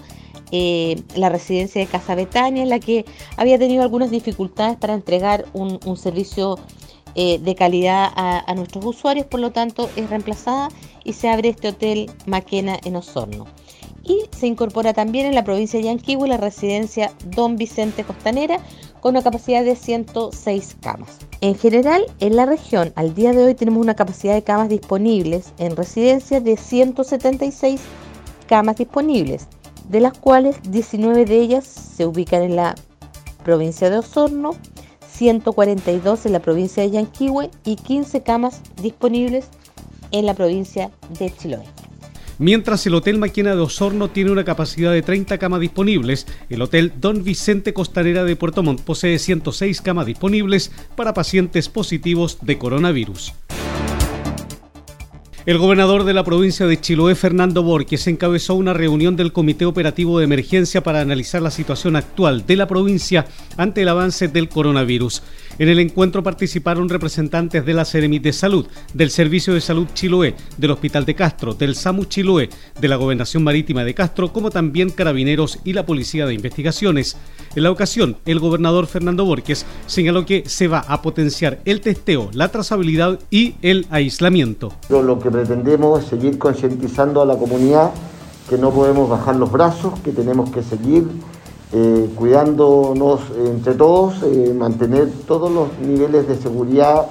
eh, 0.51 1.03
la 1.15 1.29
residencia 1.29 1.81
de 1.81 1.87
Casa 1.87 2.15
Betania, 2.15 2.63
en 2.63 2.69
la 2.69 2.79
que 2.79 3.05
había 3.37 3.59
tenido 3.59 3.83
algunas 3.83 4.11
dificultades 4.11 4.77
para 4.77 4.95
entregar 4.95 5.47
un, 5.53 5.97
servicio 5.97 6.59
eh, 7.15 7.39
de 7.39 7.55
calidad 7.55 8.11
a, 8.15 8.51
a, 8.51 8.55
nuestros 8.55 8.85
usuarios, 8.85 9.27
por 9.27 9.41
lo 9.41 9.53
tanto 9.53 9.91
es 9.97 10.09
reemplazada 10.09 10.69
y 11.03 11.15
se 11.15 11.29
abre 11.29 11.51
este 11.51 11.69
hotel 11.69 12.11
Maquena 12.27 12.79
en 12.85 12.97
Osorno 12.97 13.47
y 14.05 14.25
se 14.37 14.47
incorpora 14.47 14.93
también 14.93 15.27
en 15.27 15.35
la 15.35 15.45
provincia 15.45 15.79
de 15.79 15.87
Yanquihue 15.87 16.29
la 16.29 16.37
residencia 16.37 17.13
Don 17.35 17.57
Vicente 17.57 18.05
Costanera 18.05 18.59
con 19.01 19.11
una 19.13 19.23
capacidad 19.23 19.65
de 19.65 19.77
106 19.77 20.77
camas. 20.81 21.19
En 21.41 21.55
general, 21.57 22.05
en 22.21 22.37
la 22.37 22.47
región, 22.47 22.93
al 22.97 23.15
día 23.15 23.33
de 23.33 23.45
hoy 23.45 23.55
tenemos 23.55 23.83
una 23.83 23.95
capacidad 23.95 24.35
de 24.35 24.43
camas 24.43 24.69
disponibles 24.69 25.53
en 25.59 25.77
residencia 25.77 26.41
de 26.41 26.57
176 26.57 27.81
camas 28.49 28.77
disponibles, 28.77 29.49
de 29.89 30.01
las 30.01 30.17
cuales 30.19 30.57
19 30.71 31.25
de 31.25 31.37
ellas 31.41 31.65
se 31.65 32.07
ubican 32.07 32.43
en 32.43 32.57
la 32.57 32.75
provincia 33.43 33.91
de 33.91 33.99
Osorno, 33.99 34.53
142 35.13 36.27
en 36.27 36.33
la 36.33 36.41
provincia 36.41 36.83
de 36.83 36.91
Yanquihue 36.91 37.51
y 37.65 37.77
15 37.77 38.23
camas 38.23 38.61
disponibles 38.83 39.49
en 40.11 40.27
la 40.27 40.35
provincia 40.35 40.91
de 41.19 41.31
Chiloé. 41.31 41.84
Mientras 42.39 42.85
el 42.87 42.95
Hotel 42.95 43.19
Maquena 43.19 43.55
de 43.55 43.61
Osorno 43.61 44.11
tiene 44.11 44.33
una 44.33 44.45
capacidad 44.45 44.93
de 44.93 45.03
30 45.03 45.39
camas 45.39 45.61
disponibles, 45.61 46.27
el 46.49 46.63
Hotel 46.63 46.93
Don 47.01 47.23
Vicente 47.23 47.73
Costanera 47.73 48.25
de 48.25 48.35
Puerto 48.35 48.65
Montt 48.65 48.81
posee 48.81 49.21
106 49.21 49.81
camas 49.81 50.07
disponibles 50.07 50.73
para 50.97 51.15
pacientes 51.15 51.69
positivos 51.69 52.39
de 52.43 52.59
coronavirus. 52.59 53.35
El 55.47 55.59
gobernador 55.59 56.05
de 56.05 56.15
la 56.15 56.25
provincia 56.25 56.67
de 56.67 56.81
Chiloé, 56.81 57.15
Fernando 57.15 57.63
Borges, 57.63 58.07
encabezó 58.07 58.55
una 58.55 58.73
reunión 58.73 59.15
del 59.15 59.31
Comité 59.31 59.67
Operativo 59.67 60.19
de 60.19 60.25
Emergencia 60.25 60.83
para 60.83 61.03
analizar 61.03 61.43
la 61.43 61.51
situación 61.51 61.97
actual 61.97 62.47
de 62.47 62.57
la 62.57 62.67
provincia 62.67 63.27
ante 63.59 63.83
el 63.83 63.91
avance 63.91 64.27
del 64.29 64.49
coronavirus. 64.49 65.23
En 65.57 65.69
el 65.69 65.79
encuentro 65.79 66.23
participaron 66.23 66.89
representantes 66.89 67.65
de 67.65 67.75
la 67.75 67.85
Seremi 67.85 68.19
de 68.19 68.33
Salud, 68.33 68.67
del 68.93 69.11
Servicio 69.11 69.55
de 69.55 69.61
Salud 69.61 69.87
Chiloé, 69.95 70.35
del 70.59 70.73
Hospital 70.73 71.05
de 71.05 71.15
Castro, 71.15 71.55
del 71.55 71.77
SAMU 71.77 72.07
Chiloé, 72.07 72.49
de 72.81 72.89
la 72.89 72.97
Gobernación 72.97 73.45
Marítima 73.45 73.85
de 73.85 73.95
Castro, 73.95 74.33
como 74.33 74.51
también 74.51 74.91
carabineros 74.91 75.61
y 75.63 75.73
la 75.73 75.87
Policía 75.87 76.27
de 76.27 76.35
Investigaciones. 76.35 77.17
En 77.55 77.63
la 77.63 77.71
ocasión, 77.71 78.17
el 78.27 78.41
gobernador 78.41 78.89
Fernando 78.89 79.25
Borges 79.25 79.65
señaló 79.87 80.27
que 80.27 80.43
se 80.47 80.67
va 80.67 80.81
a 80.81 81.03
potenciar 81.03 81.61
el 81.65 81.81
testeo, 81.81 82.31
la 82.33 82.49
trazabilidad 82.49 83.21
y 83.31 83.55
el 83.63 83.87
aislamiento. 83.91 84.73
Lo 84.89 85.21
que 85.21 85.31
pretendemos 85.31 86.03
es 86.03 86.09
seguir 86.09 86.37
concientizando 86.37 87.23
a 87.23 87.27
la 87.27 87.37
comunidad 87.37 87.93
que 88.51 88.59
no 88.59 88.71
podemos 88.73 89.09
bajar 89.09 89.37
los 89.37 89.53
brazos, 89.53 90.01
que 90.01 90.11
tenemos 90.11 90.51
que 90.51 90.65
seguir 90.65 91.05
eh, 91.73 92.11
cuidándonos 92.15 93.21
entre 93.37 93.75
todos, 93.75 94.23
eh, 94.23 94.55
mantener 94.57 95.11
todos 95.27 95.51
los 95.51 95.69
niveles 95.79 96.29
de 96.29 96.37
seguridad 96.37 97.07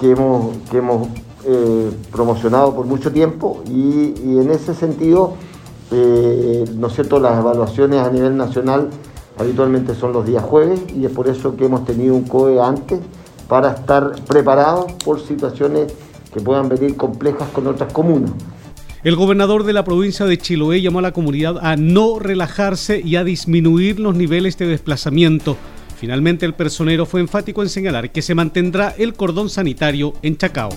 que 0.00 0.10
hemos, 0.10 0.56
que 0.70 0.78
hemos 0.78 1.08
eh, 1.44 1.90
promocionado 2.10 2.74
por 2.74 2.86
mucho 2.86 3.12
tiempo 3.12 3.62
y, 3.68 4.14
en 4.38 4.50
ese 4.50 4.74
sentido, 4.74 5.34
¿no 6.76 6.90
cierto?, 6.90 7.20
las 7.20 7.38
evaluaciones 7.38 8.00
a 8.00 8.10
nivel 8.10 8.36
nacional 8.36 8.88
habitualmente 9.38 9.94
son 9.94 10.12
los 10.12 10.26
días 10.26 10.42
jueves 10.42 10.80
y 10.96 11.04
es 11.04 11.12
por 11.12 11.28
eso 11.28 11.54
que 11.54 11.66
hemos 11.66 11.84
tenido 11.84 12.14
un 12.14 12.24
COE 12.24 12.60
antes 12.60 12.98
para 13.48 13.72
estar 13.72 14.12
preparados 14.26 14.92
por 15.04 15.20
situaciones 15.20 15.92
que 16.32 16.40
puedan 16.40 16.68
venir 16.68 16.96
complejas 16.96 17.48
con 17.50 17.68
otras 17.68 17.92
comunas. 17.92 18.32
El 19.04 19.16
gobernador 19.16 19.64
de 19.64 19.74
la 19.74 19.84
provincia 19.84 20.24
de 20.24 20.38
Chiloé 20.38 20.80
llamó 20.80 21.00
a 21.00 21.02
la 21.02 21.12
comunidad 21.12 21.58
a 21.60 21.76
no 21.76 22.18
relajarse 22.18 23.02
y 23.04 23.16
a 23.16 23.24
disminuir 23.24 24.00
los 24.00 24.14
niveles 24.14 24.56
de 24.56 24.66
desplazamiento. 24.66 25.58
Finalmente, 26.00 26.46
el 26.46 26.54
personero 26.54 27.04
fue 27.04 27.20
enfático 27.20 27.62
en 27.62 27.68
señalar 27.68 28.12
que 28.12 28.22
se 28.22 28.34
mantendrá 28.34 28.94
el 28.96 29.12
cordón 29.12 29.50
sanitario 29.50 30.14
en 30.22 30.38
Chacao. 30.38 30.70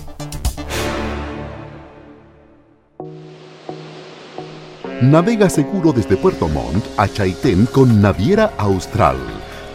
Navega 5.00 5.48
seguro 5.48 5.94
desde 5.94 6.18
Puerto 6.18 6.48
Montt 6.48 6.84
a 6.98 7.08
Chaitén 7.08 7.64
con 7.64 8.02
Naviera 8.02 8.52
Austral 8.58 9.16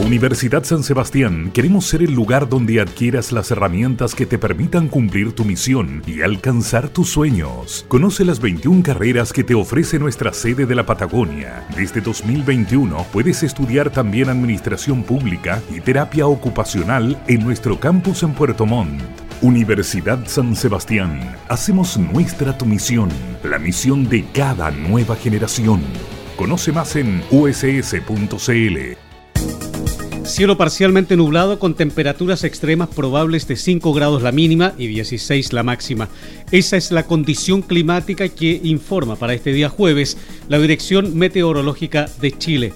Universidad 0.00 0.64
San 0.64 0.82
Sebastián 0.82 1.50
queremos 1.52 1.84
ser 1.84 2.02
el 2.02 2.14
lugar 2.14 2.48
donde 2.48 2.80
adquieras 2.80 3.32
las 3.32 3.50
herramientas 3.50 4.14
que 4.14 4.24
te 4.24 4.38
permitan 4.38 4.88
cumplir 4.88 5.34
tu 5.34 5.44
misión 5.44 6.02
y 6.06 6.22
alcanzar 6.22 6.88
tus 6.88 7.10
sueños. 7.10 7.84
Conoce 7.86 8.24
las 8.24 8.40
21 8.40 8.82
carreras 8.82 9.30
que 9.30 9.44
te 9.44 9.54
ofrece 9.54 9.98
nuestra 9.98 10.32
sede 10.32 10.64
de 10.64 10.74
la 10.74 10.86
Patagonia. 10.86 11.66
Desde 11.76 12.00
2021 12.00 13.06
puedes 13.12 13.42
estudiar 13.42 13.90
también 13.90 14.30
Administración 14.30 15.02
Pública 15.02 15.62
y 15.70 15.80
Terapia 15.80 16.26
Ocupacional 16.26 17.22
en 17.28 17.44
nuestro 17.44 17.78
campus 17.78 18.22
en 18.22 18.32
Puerto 18.32 18.64
Montt. 18.64 19.02
Universidad 19.42 20.26
San 20.26 20.56
Sebastián. 20.56 21.36
Hacemos 21.48 21.98
nuestra 21.98 22.56
tu 22.56 22.64
misión, 22.64 23.10
la 23.44 23.58
misión 23.58 24.08
de 24.08 24.24
cada 24.32 24.70
nueva 24.70 25.14
generación. 25.14 25.82
Conoce 26.36 26.72
más 26.72 26.96
en 26.96 27.22
uss.cl. 27.30 29.09
Cielo 30.30 30.56
parcialmente 30.56 31.16
nublado 31.16 31.58
con 31.58 31.74
temperaturas 31.74 32.44
extremas 32.44 32.88
probables 32.88 33.48
de 33.48 33.56
5 33.56 33.92
grados 33.92 34.22
la 34.22 34.30
mínima 34.30 34.74
y 34.78 34.86
16 34.86 35.52
la 35.52 35.64
máxima. 35.64 36.08
Esa 36.52 36.76
es 36.76 36.92
la 36.92 37.02
condición 37.02 37.62
climática 37.62 38.28
que 38.28 38.60
informa 38.62 39.16
para 39.16 39.34
este 39.34 39.52
día 39.52 39.68
jueves 39.68 40.16
la 40.48 40.60
Dirección 40.60 41.16
Meteorológica 41.16 42.08
de 42.20 42.30
Chile. 42.38 42.72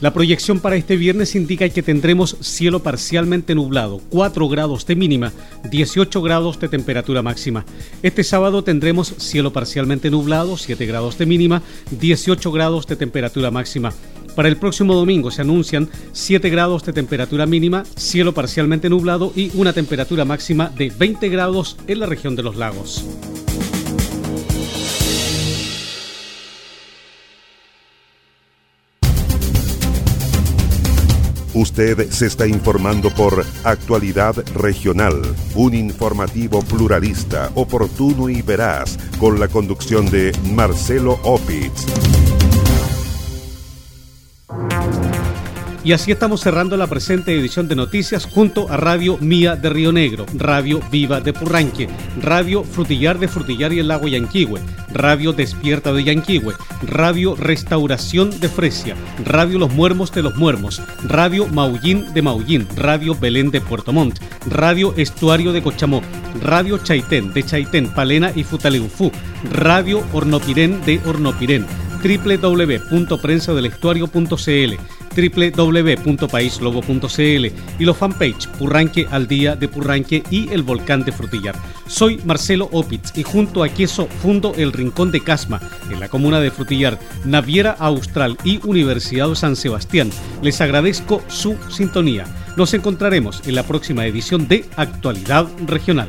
La 0.00 0.14
proyección 0.14 0.60
para 0.60 0.76
este 0.76 0.96
viernes 0.96 1.34
indica 1.34 1.68
que 1.68 1.82
tendremos 1.82 2.38
cielo 2.40 2.82
parcialmente 2.82 3.54
nublado, 3.54 4.00
4 4.08 4.48
grados 4.48 4.86
de 4.86 4.96
mínima, 4.96 5.32
18 5.70 6.22
grados 6.22 6.58
de 6.58 6.68
temperatura 6.68 7.20
máxima. 7.20 7.66
Este 8.02 8.24
sábado 8.24 8.64
tendremos 8.64 9.12
cielo 9.18 9.52
parcialmente 9.52 10.10
nublado, 10.10 10.56
7 10.56 10.86
grados 10.86 11.18
de 11.18 11.26
mínima, 11.26 11.62
18 11.90 12.50
grados 12.50 12.86
de 12.86 12.96
temperatura 12.96 13.50
máxima. 13.50 13.92
Para 14.38 14.48
el 14.48 14.56
próximo 14.56 14.94
domingo 14.94 15.32
se 15.32 15.40
anuncian 15.42 15.88
7 16.12 16.48
grados 16.48 16.84
de 16.84 16.92
temperatura 16.92 17.44
mínima, 17.44 17.82
cielo 17.96 18.34
parcialmente 18.34 18.88
nublado 18.88 19.32
y 19.34 19.50
una 19.54 19.72
temperatura 19.72 20.24
máxima 20.24 20.68
de 20.68 20.92
20 20.96 21.28
grados 21.28 21.76
en 21.88 21.98
la 21.98 22.06
región 22.06 22.36
de 22.36 22.44
los 22.44 22.54
lagos. 22.54 23.04
Usted 31.52 32.08
se 32.08 32.26
está 32.26 32.46
informando 32.46 33.12
por 33.12 33.44
Actualidad 33.64 34.36
Regional, 34.54 35.20
un 35.56 35.74
informativo 35.74 36.62
pluralista, 36.62 37.50
oportuno 37.56 38.28
y 38.28 38.42
veraz, 38.42 38.98
con 39.18 39.40
la 39.40 39.48
conducción 39.48 40.08
de 40.08 40.30
Marcelo 40.54 41.18
Opitz. 41.24 42.37
Y 45.84 45.92
así 45.92 46.10
estamos 46.10 46.40
cerrando 46.40 46.76
la 46.76 46.86
presente 46.86 47.32
edición 47.34 47.68
de 47.68 47.76
noticias 47.76 48.26
junto 48.26 48.70
a 48.70 48.76
Radio 48.76 49.16
Mía 49.18 49.56
de 49.56 49.70
Río 49.70 49.92
Negro, 49.92 50.26
Radio 50.34 50.80
Viva 50.90 51.20
de 51.20 51.32
Purranque, 51.32 51.88
Radio 52.20 52.64
Frutillar 52.64 53.18
de 53.18 53.28
Frutillar 53.28 53.72
y 53.72 53.78
el 53.78 53.88
Lago 53.88 54.08
Yanquihue, 54.08 54.60
Radio 54.92 55.32
Despierta 55.32 55.92
de 55.92 56.04
Yanquihue, 56.04 56.54
Radio 56.82 57.36
Restauración 57.36 58.38
de 58.40 58.48
Fresia, 58.48 58.96
Radio 59.24 59.58
Los 59.58 59.72
Muermos 59.72 60.12
de 60.12 60.22
Los 60.22 60.36
Muermos, 60.36 60.82
Radio 61.04 61.46
Maullín 61.46 62.12
de 62.12 62.22
Maullín, 62.22 62.66
Radio 62.76 63.14
Belén 63.14 63.50
de 63.50 63.60
Puerto 63.60 63.92
Montt, 63.92 64.18
Radio 64.46 64.92
Estuario 64.96 65.52
de 65.52 65.62
Cochamó, 65.62 66.02
Radio 66.42 66.78
Chaitén 66.78 67.32
de 67.32 67.44
Chaitén, 67.44 67.88
Palena 67.94 68.32
y 68.34 68.44
Futaleufú, 68.44 69.12
Radio 69.52 70.02
Hornopirén 70.12 70.84
de 70.84 71.00
Hornopirén, 71.06 71.64
www.prensadelestuario.cl 72.02 74.78
www.paislobo.cl 75.18 77.46
y 77.78 77.84
los 77.84 77.96
fanpage 77.96 78.48
Purranque 78.58 79.06
al 79.10 79.26
Día 79.26 79.56
de 79.56 79.68
Purranque 79.68 80.22
y 80.30 80.52
El 80.52 80.62
Volcán 80.62 81.04
de 81.04 81.12
Frutillar. 81.12 81.56
Soy 81.86 82.20
Marcelo 82.24 82.68
Opitz 82.72 83.16
y 83.16 83.22
junto 83.22 83.64
a 83.64 83.68
Queso 83.68 84.06
fundo 84.06 84.54
El 84.56 84.72
Rincón 84.72 85.10
de 85.10 85.22
Casma 85.22 85.60
en 85.90 86.00
la 86.00 86.08
comuna 86.08 86.40
de 86.40 86.50
Frutillar, 86.50 86.98
Naviera 87.24 87.76
Austral 87.78 88.36
y 88.44 88.60
Universidad 88.64 89.28
de 89.28 89.36
San 89.36 89.56
Sebastián. 89.56 90.10
Les 90.42 90.60
agradezco 90.60 91.22
su 91.28 91.56
sintonía. 91.68 92.24
Nos 92.56 92.74
encontraremos 92.74 93.42
en 93.46 93.54
la 93.54 93.62
próxima 93.62 94.04
edición 94.06 94.48
de 94.48 94.64
Actualidad 94.76 95.46
Regional. 95.66 96.08